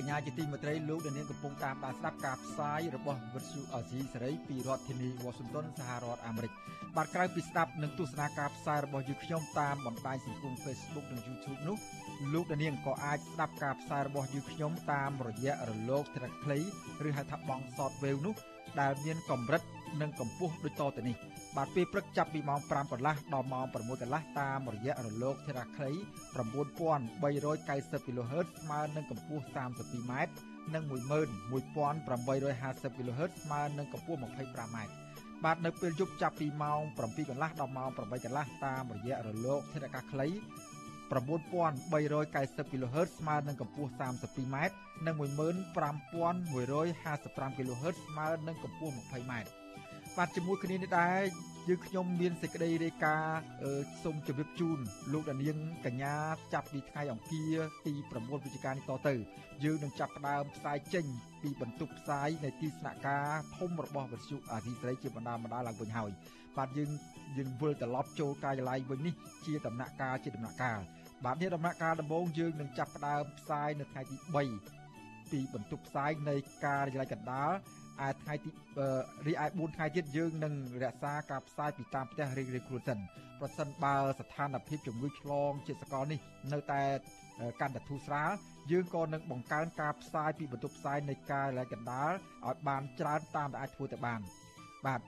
[0.09, 6.53] ញ្ញាជាទីមេត្រីលោកនាងកំពុងតាមដានស្ដាប់ការផ្សាយរបស់វិទ្យុអាស៊ីសេរីពីរដ្ឋធានី Washington សហរដ្ឋអាមេរិក
[6.97, 11.77] បាទក្រៅពីស្ដាប់និងទស្សនាការផ្សាយរបស់យើងខ្ញុំតាមបណ្ដាញសង្គម Facebook និង YouTube នោះ
[12.33, 16.59] លោកនាងក៏អាចស្ដាប់ការផ្សាយរបស់យើងខ្ញុំតាមរយៈរលកធារខ្លី
[17.09, 18.35] ឬហៅថាបង់ Shortwave នោះ
[18.81, 19.63] ដែលមានកម្រិត
[20.01, 21.17] និងកម្ពស់ដូចតទៅនេះ
[21.57, 25.91] បាទពេលព្រឹកចាប់ពីម៉ោង5កន្លះដល់ម៉ោង6កន្លះតាមរយៈរលកធារខ្លី
[26.39, 30.13] 9390 kHz ស្មើនឹងកម្ពស់ 32m
[30.75, 34.79] និង11850 kHz ស្មើនឹងកម្ពស់ 25m
[35.45, 40.29] បាទនៅពេលយប់ចាប់ពីម៉ោង7កន្លះដល់ម៉ោង8កន្លះតាមរយៈរលកធារកាសខ្លី
[41.09, 44.57] 9390 kHz ស្មើនឹងកម្ពស់ 32m
[45.07, 49.33] និង15155 kHz ស្មើនឹងកម្ពស់ 20m
[50.19, 51.23] បាទជាមួយគ្នានេះដែរ
[51.69, 53.41] យើងខ្ញុំមានសេចក្តីរាយការណ៍
[54.03, 54.79] សូមជម្រាបជូន
[55.13, 55.57] លោកដានាង
[55.87, 56.15] កញ្ញា
[56.53, 57.57] ចាប់ពីថ្ងៃអង្គារ
[57.87, 59.15] ទី9វិច្ឆិកានេះតទៅ
[59.65, 61.07] យើងនឹងចាប់ផ្ដើមផ្សាយចេញ
[61.43, 66.11] ពីបន្ទប់ផ្សាយនៃទីស្នាក់ការធំរបស់វិទ្យុអាស៊ីសេរីជាបណ្ដាបណ្ដាឡើងវិញហើយ
[66.59, 66.91] បាទយើង
[67.39, 69.15] យើងវិលត្រឡប់ចូលការិយាល័យវិញនេះ
[69.47, 70.81] ជាដំណាក់កាលជាដំណាក់កាល
[71.25, 74.17] បាទនេះដំណាក់កាលដំបូងយើងនឹងចាប់ផ្ដើមផ្សាយនៅថ្ងៃទី
[74.75, 77.53] 3ពីបន្ទប់ផ្សាយនៃការិយាល័យកណ្ដាល
[78.07, 78.51] ឯថ្ងៃទី
[79.27, 82.99] រីឯ4ថ្ងៃទៀតយើងនឹងរក្សាការផ្សាយពីតាមផ្ទះរៀងៗខ្លួនសិន
[83.41, 86.21] ប្រសិនបើស្ថានភាពជំងឺឆ្លងជាសកលនេះ
[86.53, 86.83] នៅតែ
[87.61, 88.31] កាន់តែធូរស្រាល
[88.71, 92.13] យើងក៏នឹងបង្កើនការផ្សាយពីបន្ទប់ផ្សាយនៃការលកណ្ដាល
[92.47, 94.21] ឲ្យបានច្រើនតាមដែលអាចធ្វើទៅបាន
[94.87, 95.01] បាទ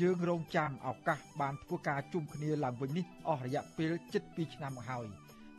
[0.00, 5.06] យើងរងចាំឱកាសបានធ្វើការជុំគ្នាឡើងវិញនេះអស់រយៈពេលជិត2ឆ្នាំមកហើយ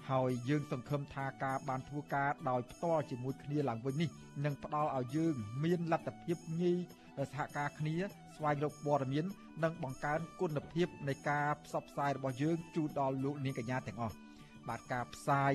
[0.10, 4.10] ហើយយើងសង្ឃឹមថាការបានធ្វើការដោយផ្ទាល់ជាមួយគ្នាឡើងវិញនេះ
[4.46, 6.78] នឹងផ្ដល់ឲ្យយើងមានលទ្ធភាពងាយ
[7.32, 7.96] សហការគ្នា
[8.36, 9.26] ស្វែងរកព័ត៌មាន
[9.64, 14.18] និងបង្កើនគុណភាពនៃការផ្សព្វផ្សាយរបស់យើងជូនដល់លោកនាងកញ្ញាទាំងអស់
[14.70, 15.54] បាទការផ្សាយ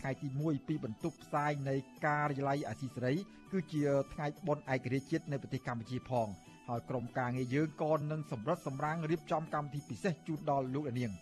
[0.00, 1.74] ថ្ងៃទី1ពីបន្ទប់ផ្សាយនៃ
[2.06, 3.14] ការិយាល័យអាស៊ីសេរី
[3.52, 3.82] គឺជា
[4.12, 6.28] ថ្ងៃបុណ្យឯករាជ្យជាតិនៅប្រទេសកម្ពុជាផង
[6.68, 11.12] ហើយក្រុមការងារយើងក៏នឹងសម្រិតសម្រាំងរៀបចំកម្មវិធីពិសេសជូនដល់លោកនាង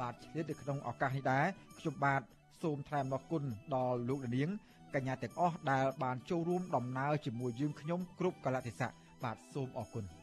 [0.00, 1.46] បាទឆ្លៀតនៅក្នុងឱកាសនេះដែរ
[1.78, 2.22] ខ្ញុំបាទ
[2.62, 3.42] សូមថ្លែងអំណរគុណ
[3.74, 4.48] ដល់លោកនាង
[4.94, 8.90] កញ្ញាទាំងអស់ដែលបានចូលរួមដំណើរជាមួយយើងខ្ញុំគ្រប់កលៈទេសៈ
[9.24, 10.15] បាទសូមអរគុណ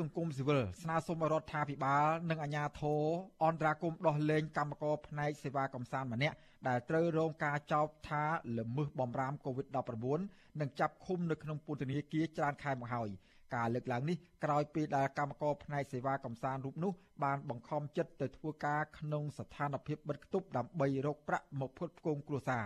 [0.00, 3.02] សង្គមស៊ីវិលស្នើសុំរដ្ឋាភិបាលនិងអាជ្ញាធរ
[3.44, 6.36] អន្តរាគមដោះលែងកម្មករផ្នែកសេវាកំសាន្តម្នាក់
[6.68, 8.24] ដែលត្រូវរងការចោទថា
[8.58, 13.08] ល្មើសបំរាម COVID-19 និងចាប់ឃុំនៅក្នុងពន្ធនាគារច្រើនខែមកហើយ
[13.54, 16.92] ការលើកឡើងនេះក្រោយពេលដែលកម្មករផ្នែកសេវាកំសាន្តរូបនោះ
[17.24, 22.64] បានបង្ខំចិត្តទៅធ្វើការក្នុងស្ថានភាពបិទគប់ដើម្បីរកប្រាក់មកផ្គត់ផ្គង់គ្រួសារ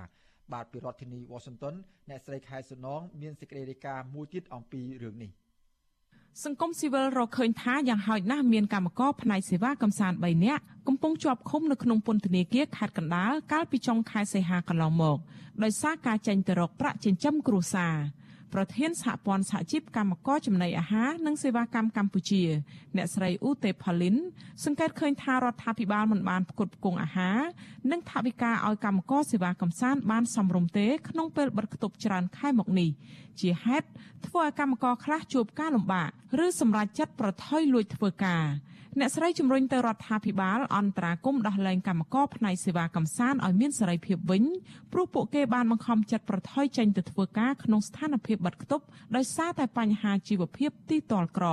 [0.53, 1.74] បាទពីរដ្ឋធានី Washington
[2.09, 5.33] អ្នកស្រីខែសុណងមានសេចក្តីរាយការណ៍មួយទៀតអំពីរឿងនេះ។
[6.45, 15.18] សង្គមស៊ីវិលរកឃើញថាយ៉ាងហោចណាស់មានកម្មករផ្នែកសេវាកំសាន្ត3នាក់កំពុងជាប់ឃុំនៅក្នុងពន្ធនាគារខេត្តកណ្ដាលកាលពីចុងខែសីហាកន្លងមក
[15.62, 17.95] ដោយសារការចេញទៅរកប្រាក់ចិញ្ចឹមគ្រួសារ
[18.55, 22.43] ប្រធានសហព័ន្ធសហជីពកម្មករចំណីអាហារនិងសេវាកម្មកម្ពុជា
[22.97, 24.17] អ្នកស្រីអ៊ូតេផាលីន
[24.65, 27.39] សង្កេតឃើញថារដ្ឋាភិបាលមិនបានផ្គត់ផ្គង់អាហារ
[27.91, 32.91] និងថវិកាឲ្យកម្មករសេវាកំសាន្តបានសមរម្យទេក្នុងពេលបិទគប់ច្រើនខែមកនេះ
[33.41, 33.87] ជាហេតុ
[34.27, 36.11] ធ្វើឲ្យកម្មករខ្លះជួបការលំបាក
[36.45, 38.45] ឬសម្រេចចិត្តប្រថុយលួចធ្វើការ
[39.01, 44.45] អ្នកស្រីជំរុញទៅរដ្ឋាភិបាលអន្តរាគមដោះលែងកម្មករផ្នែកសេវាកំសាន្តឲ្យមានសេរីភាពវិញ
[44.93, 48.85] ព្រោះពួកគេបានបង្ខំចិត្តប្រថុយចេញទៅធ្វើការក្នុងស្ថានភាពបាត់ខ្ទប់
[49.17, 51.47] ដោយសារតែបញ្ហាជីវភាពទីទាល់ក្រ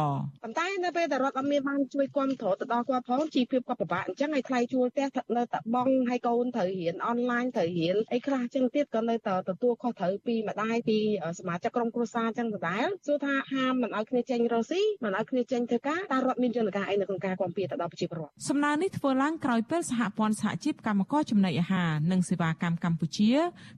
[0.43, 10.99] ប៉ុន្តែនៅពេលដែលរដ្ឋអត់មានបានជួយគ្រប់គ្រងទៅដល់គាត់ផងជីវភាពគាត់ពិបាកអញ្ចឹងឲ្យថ្លៃជួលផ្ទះនៅតែបងឲ្យកូនត្រូវរៀនអនឡាញត្រូវរៀនអីខ្លះអញ្ចឹងទៀតក៏នៅតែទទួលខុសត្រូវពីម្ដាយពី
[11.39, 23.31] សមាជិកក្រុមគ្រួសារអញ្ចឹងដដែលសួរថាហាមមិនឲ្យគ្នាចេញរស់ស៊ីមិនឲ្យគ្នាចេញធ្វើការតើរដ្ឋមានយន្តការអីនៅក្នុងការគាំពៀទៅដល់ប្រជាពលរដ្ឋសំណើនេះធ្វើឡើងក្រោយពេលសហព័ន្ធសហជីពកម្មករចំណីអាហារនិងសេវាកម្មកម្ពុជា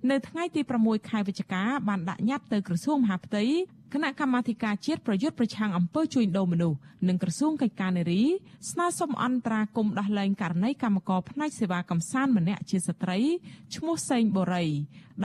[0.10, 3.44] នៅថ្ងៃទី6ខែវិច្ឆិកាបានដាក់ញត្តិទៅក្រសួងមហាផ្ទៃ
[3.94, 6.78] គណៈកម្មាធិការជាតិប្រយុទ្ធប្រឆាំងអំពើជួញដូរមនុស្ស
[7.08, 8.24] និងក្រសួងកិច្ចការនារី
[8.72, 13.20] ស្នើសុំអន្តរាគមន៍ដោះលែងករណីកម្មករផ្នែកសេវាកំសាន្តម្នាក់ជាស្ត្រី
[13.76, 14.66] ឈ្មោះសេងបូរី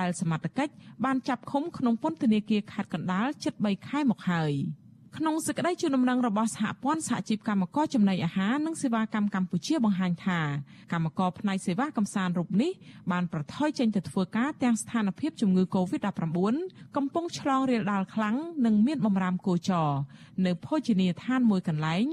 [0.00, 0.72] ដែលសមត្ថកិច្ច
[1.04, 4.52] បានចាប់ឃុំក្នុងពន្ធនាគារខេត្តកណ្ដាលជិត3ខែមកហើយ។
[5.18, 10.40] ក្នុងសេចក្តីជូនដំណឹងរបស់សហព័ន្ធសហជីពកម្មករចំណីអាហារនិងសេវាកម្មកម្ពុជាបង្ហាញថា
[10.92, 12.72] កម្មករផ្នែកសេវាកំសាន្តរូបនេះ
[13.12, 16.16] បានប្រថុយចេញទៅធ្វើការទាំងស្ថានភាពជំងឺ Covid-19
[16.96, 18.36] កំពុងឆ្លងរាលដាលខ្លាំង
[18.66, 19.90] និងមានបំរាមគោចរ
[20.46, 22.04] នៅភោជនីយដ្ឋានមួយកន្លែង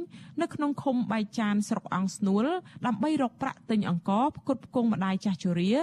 [0.41, 2.45] នៅក្នុងឃុំបែកចានស្រុកអង្គស្នួល
[2.86, 5.74] ដើម្បីរកប្រាក់ទិញអង្ករផ្គត់ផ្គង់ម្ដាយចាស់ជរា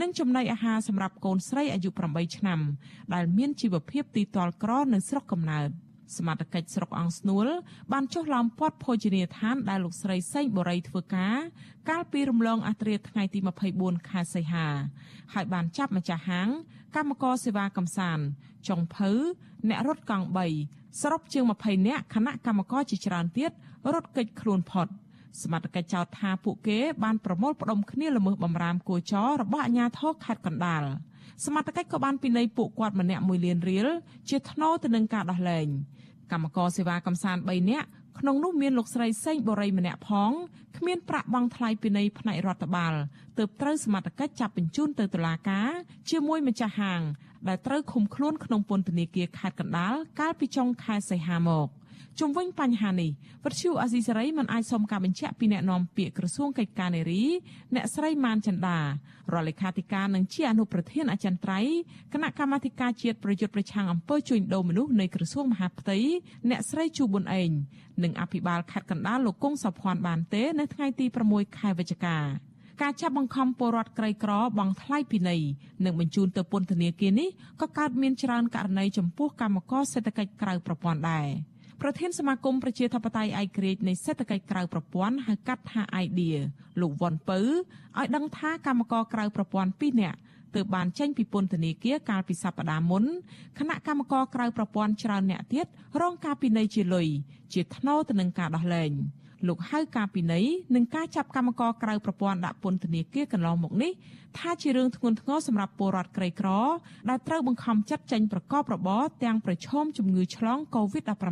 [0.00, 2.60] និងចំណីអាហារសម្រាប់កូនស្រីអាយុ8ឆ្នាំ
[3.14, 5.70] ដែលមានជីវភាពទីទាល់ក្រនៅស្រុកកំណើត។
[6.16, 7.46] សមត្ថកិច្ចស្រុកអង្គស្នួល
[7.92, 11.36] បានចុះឡោមព័ទ្ធភោជនីយដ្ឋានដែលលោកស្រីសេងបូរីធ្វើការ
[11.88, 13.38] កាលពីរំលងអត្រាថ្ងៃទី
[13.74, 14.66] 24ខែសីហា
[15.34, 16.48] ហើយបានចាប់ម្ចាស់ហាង
[16.96, 18.24] កម្មករសេវាកំសាន្ត
[18.68, 19.10] ចុងភៅ
[19.68, 20.26] អ្នករត់កង់
[20.62, 23.50] 3សរុបជាង20នាក់គណៈកម្មករជាច្រើនទៀត
[23.94, 24.88] រត់គេចខ្លួនផុត
[25.42, 30.84] សមត្ថកិច្ចចោទថាពួកគេបានប្រមូលផ្ដុំគ្នាល្មើសបំរាមគួរចររបស់អាជ្ញាធរខេត្តកណ្ដាល
[31.44, 33.88] សមត្ថកិច្ចក៏បានពិន័យពួកគាត់ម្នាក់1លានរៀល
[34.28, 35.66] ជាថ្នូរទៅនឹងការដោះលែង
[36.32, 40.30] កម្មករសេវាកំសាន្ត3នាក់ក្នុងនោះមានលោកស្រីសេងបូរីម្នាក់ផង
[40.78, 42.94] គ្មានប្រាក់បង់ថ្លៃពិន័យផ្នែករដ្ឋបាល
[43.38, 45.70] ទើបត្រូវសមត្ថកិច្ចចាប់បញ្ជូនទៅតុលាការ
[46.10, 47.00] ជាមួយម្ចាស់ហាង
[47.48, 51.68] ដែលត្រូវឃុំខ្លួនក្នុងពន្ធនាគារខេត្តកណ្ដាលកាលពីចុងខែសីហាមក។
[52.20, 53.10] ជុំវិញបញ្ហានេះ
[53.44, 57.24] វិទ្យុអាស៊ីសេរីមិនអាចសុំការបញ្ជាក់ពីអ្នកនាំពាក្យក្រសួងកិច្ចការនារី
[57.74, 58.84] អ្នកស្រីម៉ានចន្ទារ
[59.32, 61.76] ដ្ឋលេខាធិការនិងជាអនុប្រធានអចិន្ត្រៃយ៍
[62.12, 65.98] គណៈកម្មាធិការជាតិប្រយុទ្ធប្រឆាំងអំពើជួញដូរមនុស្សនៃក្រសួងមហាផ្ទៃ
[66.50, 67.50] អ្នកស្រីជូប៊ុនអេង
[68.02, 72.18] និងអភិបាលខេត្តកណ្ដាលលោកគង់សុភ័ណ្ឌបានទេនៅថ្ងៃទី6ខែវិច្ឆិកា
[72.82, 75.42] ការចាប់បង្ខំពលរដ្ឋក្រីក្របង់ថ្លៃពិន័យ
[75.84, 77.28] និងបញ្ជូនទៅពន្ធនាគារនេះ
[77.60, 81.28] ក៏កើតមានច្រើនករណីចំពោះកម្មករសេដ្ឋកិច្ចក្រៅប្រព័ន្ធដែរ
[81.82, 86.36] ប្រធានសមាគមប្រជាធិបតេយ្យឯករាជ្យនៃសេដ្ឋកិច្ចក្រៅប្រព័ន្ធហៅកាត់ថា IDEA
[86.80, 90.18] លោកវ៉ាន់ពៅឲ្យដឹងថាកម្មករក្រៅប្រព័ន្ធ2នាក់
[90.54, 93.04] ទើបបានចេញពីពន្ធនាគារកាលពីសប្តាហ៍មុន
[93.58, 95.66] គណៈកម្មករក្រៅប្រព័ន្ធច្រើនអ្នកទៀត
[96.00, 97.08] រងការពិន័យជាលុយ
[97.52, 98.90] ជាថ្នូរទៅនឹងការដោះលែង។
[99.48, 103.92] លោកហៅការពិន័យនិងការចាប់កម្មករក្រៅប្រព័ន្ធដាក់ពន្ធនាគារកន្លងមកនេះ
[104.38, 106.48] ថាជារឿងធ្ងន់ធ្ងរសម្រាប់ពលរដ្ឋក្រីក្រ
[107.08, 111.30] ដែលត្រូវបង្ខំចិត្តចេញប្រកបរបរទាំងប្រឈមជំងឺឆ្លង Covid-19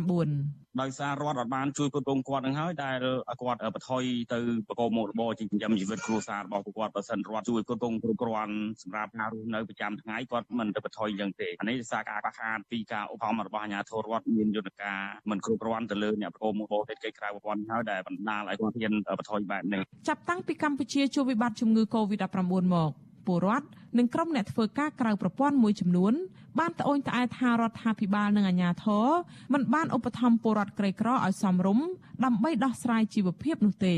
[0.81, 2.97] ដោយសាររដ្ឋអត់បានជួយគ្រប់គ្រងគាត់នឹងហើយដែល
[3.41, 4.03] គាត់បន្ថយ
[4.33, 14.99] ទៅប្រកបមុខរបរចិញ្ចឹមជីវិតគ្រួសាររបស់គាត់បើសិនរដ្ឋជួយគ្រប់គ្រងគ្រប់គ្រាន់សម្រាប់ការរស់នៅប្រចាំថ្ងៃគាត់មិនទៅបន្ថយយ៉ាងទេអានេះសារការខ្វះខាតពីការឧបត្ថម្ភរបស់អាជ្ញាធររដ្ឋមានយន្តការ
[15.29, 22.37] មិនគ្រប់គ្រាន់ទៅលើអ្នកប្រកបមុខរបរទេកិច្ចក្រៅប្រព័ន្ធហើយដែលបណ្ដាលឲ្យគាត់ហ៊ានបន្ថយបែបនេះចាប់តាំងពីកម្ពុជាជួបវិបត្តិជំងឺ Covid-19
[22.75, 23.67] មក ពលរដ្ឋ
[23.97, 26.13] និងក្រុមអ្នកធ្វើការក្រៅប្រព័ន្ធមួយចំនួន
[26.59, 29.07] បានត្អូញត្អែថារដ្ឋាភិបាលនិងអាជ្ញាធរ
[29.53, 31.87] មិនបានឧបត្ថម្ភពលរដ្ឋក្រីក្រឲ្យសមរម្យ
[32.25, 33.95] ដើម្បីដោះស្រាយជីវភាពនោះទេ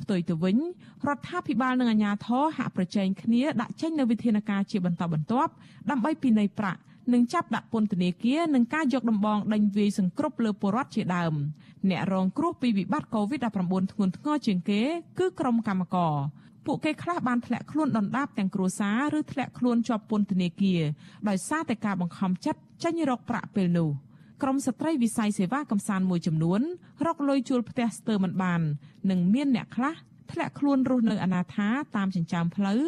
[0.00, 0.56] ផ្ទុយទៅវិញ
[1.08, 5.52] រដ្ឋាភិបាលនិងអាជ្ញាធរហាក់ប្រជែងគ្នាដាក់ចេញនូវវិធានការជាបន្តបន្ទាប់
[5.90, 6.80] ដើម្បីពិន័យប្រាក់
[7.12, 11.34] និងចាប់ដាក់ពន្ធនាគារនិងការយកដំបងដេញវាយសង្គ្រប់លើពលរដ្ឋជាដើម
[11.90, 14.80] អ្នករងគ្រោះពីវិបត្តិ COVID-19 ធ្ងន់ធ្ងរជាងគេ
[15.18, 16.14] គឺក្រុមកម្មករ
[16.66, 20.82] ពួកគេខ្លះបានធ្លាក់ខ្លួនដណ្ដាបទាំងគ្រួសារឬធ្លាក់ខ្លួនជាប់ពន្ធនាគារ
[21.28, 23.90] ដោយសារតែការបង្ខំចិត្តចេញរកប្រាក់ពេលនោះ
[24.42, 26.60] ក្រមស្ត្រីវិស័យសេវាកំសាន្តមួយចំនួន
[27.06, 28.60] រកលុយជួលផ្ទះស្ទើរមិនបាន
[29.10, 29.94] និងមានអ្នកខ្លះ
[30.32, 32.80] ធ្លាក់ខ្លួនរស់នៅអនាថាតាមចិញ្ចើមផ្លូវ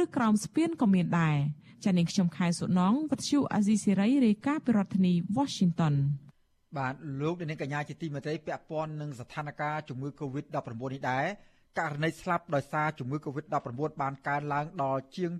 [0.00, 1.36] ឬក្រោមស្ពានក៏មានដែរ
[1.84, 5.94] ចា៎នាងខ្ញុំខែសុណងវັດឈូអាស៊ីសេរីរាយការណ៍ពីរដ្ឋធានី Washington
[6.78, 10.58] បាទលោកនាងកញ្ញាជាទីមេត្រីពាក់ព័ន្ធនឹងស្ថានភាពជំងឺ Covid-19
[10.94, 11.26] នេះដែរ
[11.78, 15.32] ករណីស្លាប់ដោយសារជំងឺ Covid-19 បានកើនឡើងដល់ជាង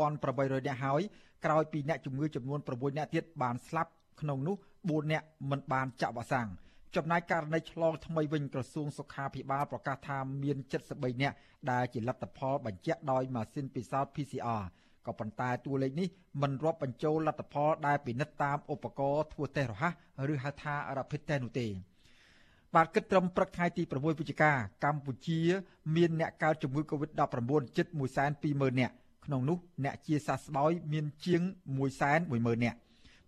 [0.00, 1.02] 2800នាក់ហើយ
[1.44, 6.48] ក្រោយពីអ្នកជំងឺចំនួន6នាក់ទៀតបានស្លាប់ក្នុងនោះ4នាក់មិនបានចាក់វ៉ាក់សាំង
[6.96, 10.56] ចំណែកករណីឆ្លងថ្មីវិញក្រសួងសុខាភិបាលប្រកាសថាមាន
[10.90, 11.36] 73នាក់
[11.70, 14.62] ដែលជាលទ្ធផលបញ្ជាក់ដោយម៉ាស៊ីនពិសោធន៍ PCR
[15.06, 16.08] ក៏ប៉ុន្តែតួលេខនេះ
[16.42, 19.92] មិនរាប់បញ្ចូលលទ្ធផលដែលពិនិត្យតាមឧបករណ៍ធ្វើតេស្តរហ័ស
[20.32, 21.68] ឬហៅថា Rapid Test នោះទេ
[22.76, 24.52] បាទគិតត្រឹមព្រឹកថ្ងៃទី6វិច្ឆិកា
[24.84, 25.40] កម្ពុជា
[25.96, 27.86] មានអ្នកកើតជំងឺ Covid-19 ជិត
[28.34, 31.42] 120,000នាក់ក្នុងនោះអ្នកជាសះស្បើយមានជាង
[32.02, 32.78] 110,000នាក់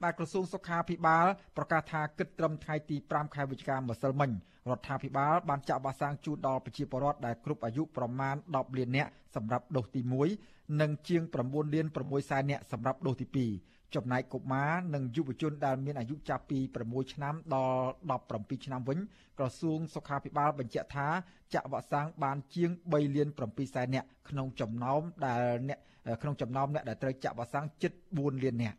[0.02, 1.26] បាទក្រសួងសុខាភិបាល
[1.56, 4.30] ប្រកាសថាគិតត្រឹមថ្ងៃទី5ខែវិច្ឆិកាម្សិលមិញ
[4.68, 10.00] រដ្ឋាភិបាលបានចាក់វ៉ាក់សាំងជូនដល់ប្រជាពលរដ្ឋដែលគ្រប់អាយុប្រមាណ10លាននាក់សម្រាប់ដូសទី
[10.40, 18.98] 1និងជាង9លាន6សែននាក់សម្រាប់ដូសទី2 ចំណែកកុមារនិងយុវជនដែលមានអាយុចាប់ពី6ឆ្នាំដល់17ឆ្នាំវិញ
[19.38, 21.08] ក្រសួងសុខាភិបាលបញ្ជាក់ថា
[21.54, 25.78] ចាក់វ៉ាក់សាំងបានជាង3លាន7សែននាក់ក្នុងចំណោមដែលអ្នក
[26.22, 28.76] ក្នុងចំណោមអ្នកដែលត្រូវចាក់វ៉ាក់សាំងជិត4លាននាក់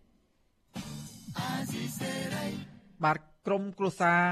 [3.03, 4.24] បាទក្រមគ្រួសារ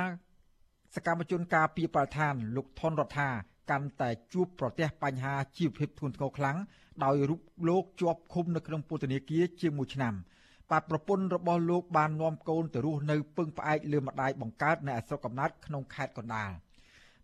[0.95, 3.29] សកម្មជនការពីបរិស្ថានលោកថនរដ្ឋា
[3.69, 6.57] កាន់តែជួបប្រទះបញ្ហាជីវភាពធ្ងន់ធ្ងរខ្លាំង
[7.03, 10.13] ដោយរូបលោកជាប់ឃុំនៅក្នុងពន្ធនាគារជាង1ឆ្នាំ
[10.71, 16.51] បាទប្រពន្ធរបស់លោកបាននាំកូនទៅរស់នៅពឹងផ្អែកលើម្ដាយបង្កើតនៅឯស្រុកកំណើតក្នុងខេត្តកណ្ដាល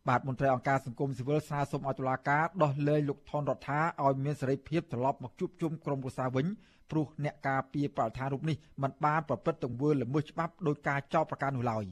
[0.07, 6.45] បាទមន្ត្រីអង្គការសង្គមស៊ីវិលស្នើសុំឲ្យតុលាការដោះលែងលោកថនរដ្ឋាឲ្យមានសេរីភាពត្រឡប់មកជួបជុំក្រុមគ្រួសារវិញ
[6.91, 11.83] ព្រោះអ្នកការពារបរិស្ថានរូបនេះមិនបានប្រព្រឹត្តទង្វើល្មើសច្បាប់ដោយការចោទប្រកាន់នោះឡើយ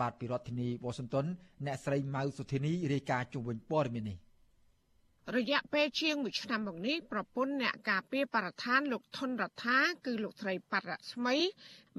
[0.00, 1.26] បាទពីរដ្ឋធានីវ៉ាស៊ីនតោន
[1.66, 4.18] អ្នកស្រីម៉ៅសុធានីរាយការណ៍ជុំវិញព័ត៌មាននេះ
[5.36, 11.36] រយៈពេលជាង1ឆ្នាំមកនេះប្រពន្ធអ្នកការពារបរិស្ថានលោកថនរដ្ឋាគឺលោកស្រីបរស្មី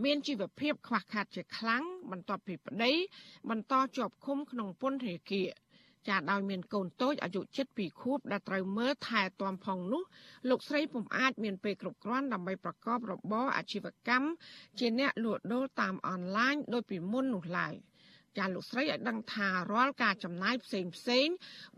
[0.03, 2.91] មានជីវភាពខ្វះខាតជាខ្លាំងបន្ទាប់ពីប្តី
[3.49, 5.49] បន្តជាប់ឃុំក្នុងពន្ធនាគារ
[6.07, 7.41] ចាដោយមានកូនតូចអាយុ
[7.73, 10.03] 7ខួបដែលត្រូវមើលថែទាំផងនោះ
[10.49, 14.27] លោកស្រីពុំអាចមានពេលគ្រប់គ្រាន់ដើម្បីប្រកបរបរអាជីវកម្ម
[14.79, 17.75] ជាអ្នកលក់ដូរតាមអនឡាញដោយពីមុននោះឡើយ
[18.37, 21.27] ចាលោកស្រីឲ្យដឹងថារាល់ការចំណាយផ្សេងផ្សេង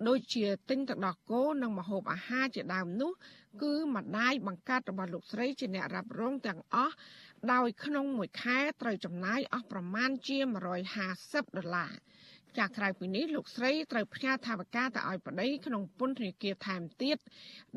[0.08, 3.12] ដូចជាទិញទឹកដោះគោនិងម្ហូបអាហារជាដើមនោះ
[3.62, 6.96] គឺម្ដាយបង្កើតរបស់លោកស្រីជាអ្នករ៉ាប់រងទាំងអស់
[7.54, 10.38] ដោយក្នុងមួយខែត្រូវចំណាយអស់ប្រមាណជា
[10.98, 11.94] 150ដុល្លារ
[12.58, 17.18] ចាក្រៅពីនេះលោកស្រីត្រូវផ្ញើថវិកាទៅឲ្យប្តីក្នុងពន្ធនាគារថែមទៀត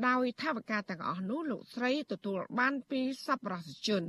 [0.09, 4.05] ដោយថវិកាទាំងអស់នោះលោកស្រីទទួលបានពីសប្បុរសជន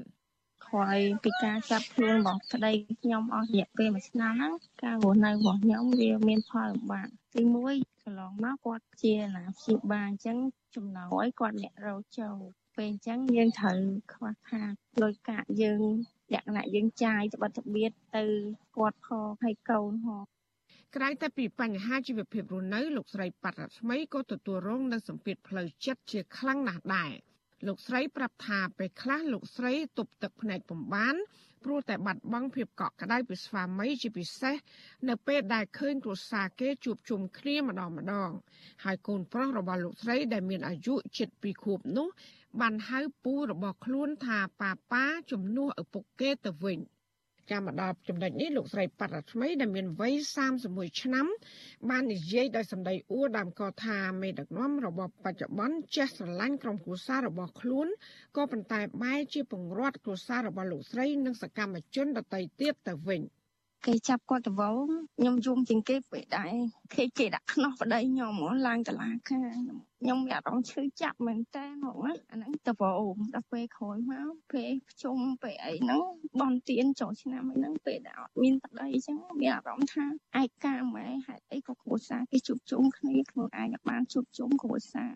[0.66, 4.54] ខ្វាយពីការចាប់ខ្លួនរបស់ប្តីខ្ញុំអស់រយៈពេលមួយឆ្នាំហ្នឹង
[4.84, 7.42] ការរស់នៅរបស់ខ្ញុំវាមានផលលំបាកទី
[7.74, 10.38] 1កន្លងមកគាត់ជាណាព្យាបាលអញ្ចឹង
[10.76, 12.38] ចំណោយគាត់អ្នករោចូល
[12.78, 13.80] ពេលអញ្ចឹងយើងត្រូវ
[14.14, 15.82] ខ្វះខាតលុយកាក់យើង
[16.34, 18.24] លក្ខណៈយើងចាយត្បិតត្បៀតទៅ
[18.78, 20.24] គាត់ផងហើយកូនផង
[20.96, 27.12] ក្រៅតែពីបញ្ហាជីវភាពរស់នៅលោកស្រីប៉ាត់រស្មីក៏ទទួលរងនូវសម្ពាធផ្លូវចិត្តជាខ្លាំងណាស់ដែរ
[27.66, 31.16] លោកស្រីប្រាប់ថាពេលខ្លះលោកស្រីទប់ទឹកភ្នែកពំបាន
[31.64, 34.56] ព្រោះតែបាត់បង់ភាពកក់ក្ដៅពីស្វាមីជាពិសេស
[35.10, 38.32] នៅពេលដែលឃើញគ្រួសារគេជួបជុំគ្នាម្ដងម្ដង
[38.84, 42.08] ហើយកូនប្រុសរបស់លោកស្រីដែលមានអាយុជិត2ខួបនោះ
[42.62, 46.80] បានហៅពូរបស់ខ្លួនថាប៉ាប៉ាជំនួសឪពុកគេទៅវិញ។
[47.52, 50.14] ចាំមកដល់ចំណុចនេះលោកស្រីប៉ាត់រថ្មីដែលមានវ័យ
[50.58, 51.26] 31ឆ្នាំ
[51.90, 57.88] បាននិយាយដោយសម្ដីអួរដើមកថាមេដឹកនាំរបបបច្ចុប្បន្នចេះស្រឡាញ់ក្រុមគ្រួសាររបស់ខ្លួន
[58.38, 63.22] ក៏ប៉ុន្តែបែរជាពង្រត់គ្រួសាររបស់លោកស្រីនិងសកម្មជនដទៃទៀតទៅវិញ
[63.90, 66.54] គេចាប់គាត់ទៅវងខ្ញុំយំជាងគេពេលដែរ
[66.96, 69.52] គេគេដាក់ខ្នោះប្តីខ្ញុំហ្មងឡើងតឡាការ
[70.00, 72.84] ខ្ញុំមានអារម្មណ៍ឈឺចាប់មែនតើហ្មងណាអាហ្នឹងទៅវ
[73.14, 76.02] ងដល់ពេលក្រោយមកពេលភ្ជុំពេលអីហ្នឹង
[76.42, 80.06] បនទៀនចូលឆ្នាំអីហ្នឹងពេលដែលអត់មានប្តីអញ្ចឹងមានអារម្មណ៍ថា
[80.42, 85.16] ឯកាម៉ែហេតុអីក៏គ្រួសារគេជួបជុំគ្នាខ្លួនឯងអាចបានជួបជុំគ្រួសារ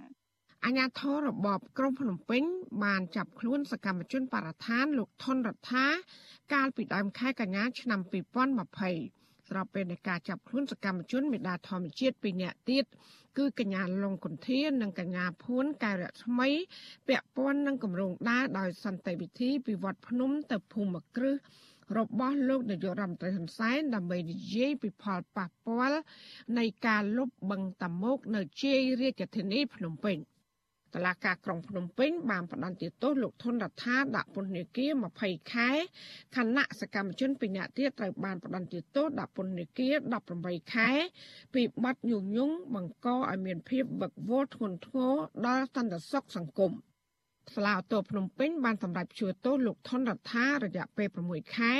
[0.65, 2.43] អាញាធររបបក្រុងភ្នំពេញ
[2.83, 5.85] បានចាប់ខ្លួនសកម្មជនបរិស្ថានលោកថនរដ្ឋា
[6.53, 7.99] កាលពីដើមខែកញ្ញាឆ្នាំ
[8.75, 12.85] 2020ស្របពេលនៃការចាប់ខ្លួនសកម្មជនមេដាធម្មជាតិពីរនាក់ទៀត
[13.37, 16.49] គឺកញ្ញាលងកុន្ធានិងកញ្ញាភួនកែវរស្មី
[17.07, 21.35] ពាក់ព័ន្ធនឹងគម្រោងដើរដោយសន្តិវិធីពីវត្តភ្នំទៅភូមិគ្រឹះ
[21.97, 25.99] របស់លោកនាយករដ្ឋមន្ត្រីហ៊ុនសែនដើម្បីនិយាយពីផលប៉ះពាល់
[26.57, 30.17] នៃការលុបបង្កតាមោកនៅជ័យរាជធានីភ្នំពេញ
[30.95, 35.69] តឡាការក្រុងភ្នំពេញបានផ្តន្ទាទោសលោកធនរដ្ឋាដាក់ពន្ធនាគារ20ខែ
[36.35, 39.93] ខណៈសកម្មជនពីរនាក់ទៀតត្រូវបានផ្តន្ទាទោសដាក់ពន្ធនាគារ
[40.33, 40.89] 18ខែ
[41.53, 45.13] ពីបទញុះញង់បង្កឲ្យមានភាពវឹកវរធ្ងន់ធ្ងរ
[45.45, 46.73] ដល់សន្តិសុខសង្គម
[47.55, 51.73] ស្លាវតោភ្នំពេញបានសម្រេចជួទោសលោកថនរដ្ឋារយៈពេល6ខែ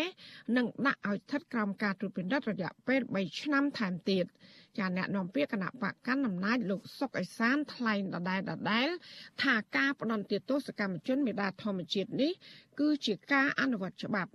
[0.58, 4.26] និងដាក់ឲ្យស្ថិតក្រោមការត្រួតពិនិត្យរយៈពេល3ឆ្នាំថែមទៀត។
[4.78, 8.88] ចាអ្នកនាំពាក្យគណៈបកកណ្ដាលអំណាចលោកសុកអេសានថ្លែងដដែលដដែល
[9.44, 12.32] ថាការផ្ដន់ទោសកម្មជនមេដាធម្មជាតិនេះ
[12.80, 14.32] គឺជាការអនុវត្តច្បាប់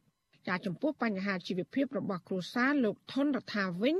[0.48, 3.96] ចាចំពោះបញ្ហាជីវភាពរបស់គ្រួសារលោកថនរដ្ឋាវិញ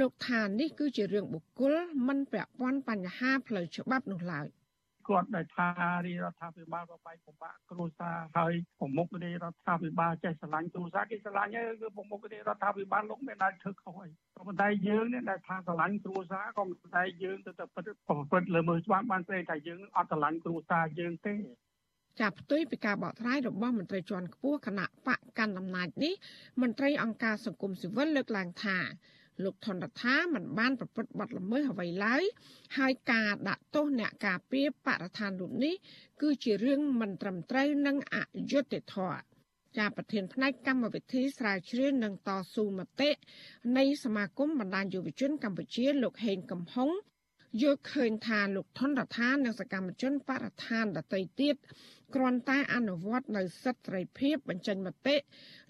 [0.00, 1.74] លោកថានេះគឺជារឿងបុគ្គល
[2.06, 4.48] មិនពាក់ព័ន្ធបញ្ហាផ្លូវច្បាប់នោះឡើយ។
[5.08, 5.66] គាត់ដែលថា
[6.06, 17.80] រាជរដ្ឋាភិបាលបបាយពិបាកគ្រួសារហើយប្រមុខរាជរដ្ឋាភិបាលចេះស្រឡាញ់គ្រួសារគេស្រឡាញ់ហើយគឺប្រមុខរាជរដ្ឋាភិបាលលោកមានដែលធ្វើខុសហើយក៏ប៉ុន្តែយើងនេះដែលថាស្រឡាញ់គ្រួសារក៏ប៉ុន្តែយើងទៅតែប្រ
[18.30, 21.34] ព្រឹត្តលើមើលច្បាប់បានព្រែថាយើងអត់ស្រឡាញ់គ្រួសារយើងទេ
[22.20, 26.14] ចាប់ផ្ទុយពីការបកស្រាយរបស់មន្ត្រីជាន់ខ្ពស់គណៈបកកណ្ដាលអំណាចនេះ
[26.62, 28.78] មន្ត្រីអង្គការសង្គមស៊ីវិលលើកឡើងថា
[29.42, 32.24] លោកថនរដ្ឋាមិនបានប្រព្រឹត្តបទល្មើសអ្វីឡើយ
[32.78, 35.74] ហើយការដាក់ទោសអ្នកការពារបរិស្ថានរូបនេះ
[36.22, 38.16] គឺជារឿងមិនត្រឹមត្រូវនិងអ
[38.50, 39.20] យុត្តិធម៌
[39.76, 43.10] ជាប្រធានផ្នែកកម្មវិធីស្រាវជ្រាវនិងតស៊ូមតិ
[43.78, 46.90] នៃសមាគមបណ្ដាញយុវជនកម្ពុជាលោកហេងកំហុង
[47.62, 51.56] យល់ឃើញថាលោកថនរដ្ឋានិងសកម្មជនបរិស្ថានដទៃទៀត
[52.14, 55.16] គ្រាន់តែអនុវត្តនៅសិទ្ធិសេរីភាពបញ្ចេញមតិ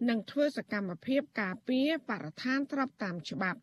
[0.09, 3.59] និងធ្វើសកម្មភាពការពារបរិស្ថានស្របតាមច្បាប់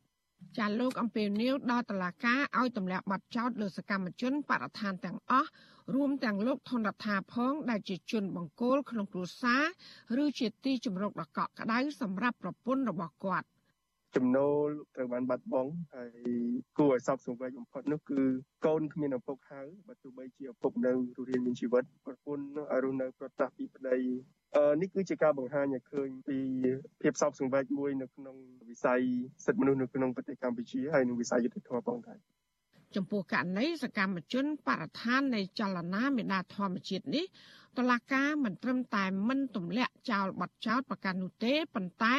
[0.58, 5.50] ចាលោកអំពីនីវដល់តឡាការឲ្យទម្លាក់ប័ណ្ណចោតលើសកម្មជនបរិស្ថានទាំងអស់
[5.96, 13.48] រួមទាំងលោកថនរដ្ឋាផងដែលជាជនបង្គោលក្នុងគ្រួសារឬជាទីជំរកដ៏កក់ក្ដៅសម្រាប់ប្រពន្ធរបស់គាត់
[14.16, 16.30] ចំណូលត្រូវបានបាត់បង់ហើយ
[16.78, 18.22] គួរឲ្យសោកសង្វេគបំផុតនោះគឺ
[18.66, 23.98] កូនគ្មានឪពុកហៅបើទោះបីជាឪពុកនៅរស់រានមានជីវិតប្រពន្ធឲ្យរស់នៅប្រតាស់ពីប្តី
[24.56, 26.38] អឺនេះគឺជាការបង្ហាញឲ្យឃើញពី
[27.02, 28.36] ភាពសោកសង្វេគមួយនៅក្នុង
[28.70, 29.02] វិស័យ
[29.46, 32.20] សិទ្ធិមនុស្សនៅក្នុងប្រទេសកម្ពុជាហើយនិងវិស័យយុត្តិធម៌ផងដែរ
[32.96, 37.26] ចំពោះករណីសកម្មជនបរិស្ថាននៃចលនាមេដាធម្មជាតិនេះ
[37.78, 42.16] តឡាកាមិនត្រឹមតែមិនទម្លាក់ចោលបទចោតប្រកាន់នោះទេប៉ុន្តែ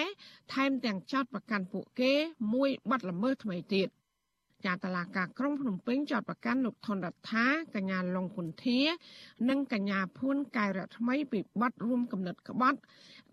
[0.52, 2.12] ថែមទាំងចោតប្រកាន់ពួកគេ
[2.54, 3.88] មួយបទល្មើសថ្មីទៀត
[4.64, 8.80] ចាតឡាកាក្រុងភ្នំពេញចោតប្រកាន់លោកថនរដ្ឋាកញ្ញាលងគុន្ធា
[9.48, 12.78] និងកញ្ញាភួនកែវរថ្មីពីបទរួមកំណត់ក្បត់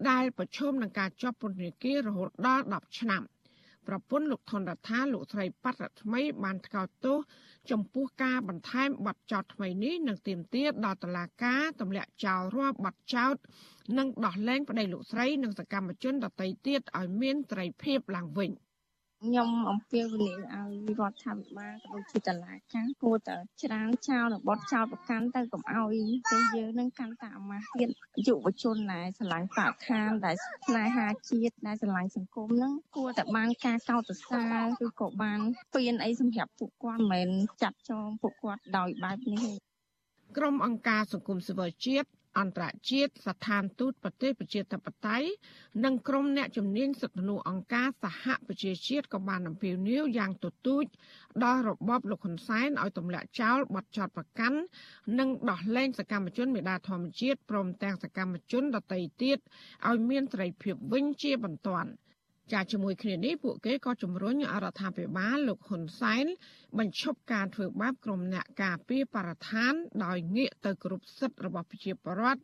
[0.09, 3.23] ដែលប្រឈមនឹងការជាប់ពន្ធនាគាររហូតដល់10ឆ្នាំ។
[3.87, 7.17] ប្រពន្ធលោកថនរដ្ឋាលោកស្រីប៉ាត់រថ្មី បានថ្កោលទោស
[7.71, 13.35] ចំពោះការបន្ថែមបទចោទថ្មីនេះនឹងទាមទារដល់តុលាការទម្លាក់ចោលរាល់បទចោទ
[13.97, 18.51] និងដោះលែងប្តីលោកស្រីនិងសកម្មជនដទៃទៀតឲ្យមានត្រីភាពឡើងវិញ។
[19.25, 25.97] ខ្ញុំអំពាវនាវឲ្យរដ្ឋាភិបាលក៏ដូចជាតឡាការគួរតែច្រានចោលនៅបទចោលប្រកាន់ទៅកុំឲ្យ
[26.31, 27.89] ទេយើងនឹងកាន់តែអាម៉ាស់ទៀត
[28.27, 30.35] យុវជនដែលស្រឡាញ់បរិស្ថានដែល
[30.67, 35.39] ស្នេហាជាតិដែលស្រឡាញ់សង្គមនឹងគួរតែបានការកោតសរសើរឬក៏បាន
[35.73, 37.29] ពៀនអីសម្រាប់ពួកគាត់មិនមែន
[37.61, 39.53] ចាត់ចងពួកគាត់ដោយបែបនេះទេ
[40.37, 42.07] ក្រុមអង្គការសង្គមស៊ីវិលជាតិ
[42.37, 45.29] អន្តរជាតិស្ថានទូតប្រទេសប្រជាធិបតេយ្យ
[45.85, 50.85] និងក្រុមអ្នកជំនាញសិទ្ធិមនុស្សអង្គការសហប្រជាជាតិក៏បានអំពាវនាវយ៉ាងទទូច
[51.43, 54.59] ដល់របបលោកហ៊ុនសែនឲ្យទម្លាក់ចោលបទចោទប្រកាន់
[55.19, 59.37] និងដោះលែងសកម្មជនមេដាធម្មជាតិព្រមទាំងសកម្មជនដទៃទៀត
[59.89, 61.91] ឲ្យមានសេរីភាពវិញជាបន្ទាន់។
[62.53, 66.25] ចាជាមួយគ្នានេះពួកគេក៏ជំរុញរដ្ឋាភិបាលលោកហ៊ុនសែន
[66.79, 69.73] បញ្ឈប់ការធ្វើបាបក្រុមអ្នកការពារបរិស្ថាន
[70.05, 72.41] ដោយងាកទៅគ្រប់សិទ្ធិរបស់ប្រជាពលរដ្ឋ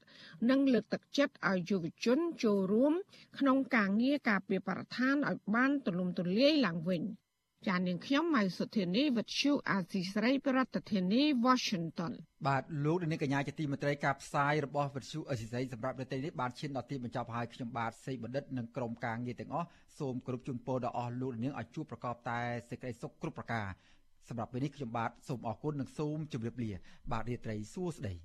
[0.49, 2.93] និងលើកទឹកចិត្តឲ្យយុវជនចូលរួម
[3.39, 7.03] ក្នុងការងារការពារបរិស្ថានឲ្យបានទូលំទូលាយឡើងវិញ
[7.67, 12.13] ចាននាងខ្ញុំម៉ៃសុធានីវិទ្យុអាស៊ីសេរីប្រធានាធិបតី Washington
[12.47, 19.67] បាទលោកនាងកញ្ញាជាទីមេត្រីការផ្សាយរបស់វិទ្យុអាស៊ីសេរីសម្រាប់នៅទីនេះបានឈានដល់ទីបញ្ចប់ហើយខ្ញុំបាទសេកបណ្ឌិតនិងក្រុមការងារទាំងអស់
[19.99, 22.39] សូមគោរពជូនពរដល់អស់លោកនាងឲ្យជួបប្រកបតែ
[22.69, 23.67] សេចក្តីសុខគ្រប់ប្រការ
[24.29, 26.71] សម្រាប់ពេលនេះខ្ញុំបាទសូមអរគុណនិងសូមជម្រាបលា
[27.11, 28.15] បាទរាត្រីសួស្តី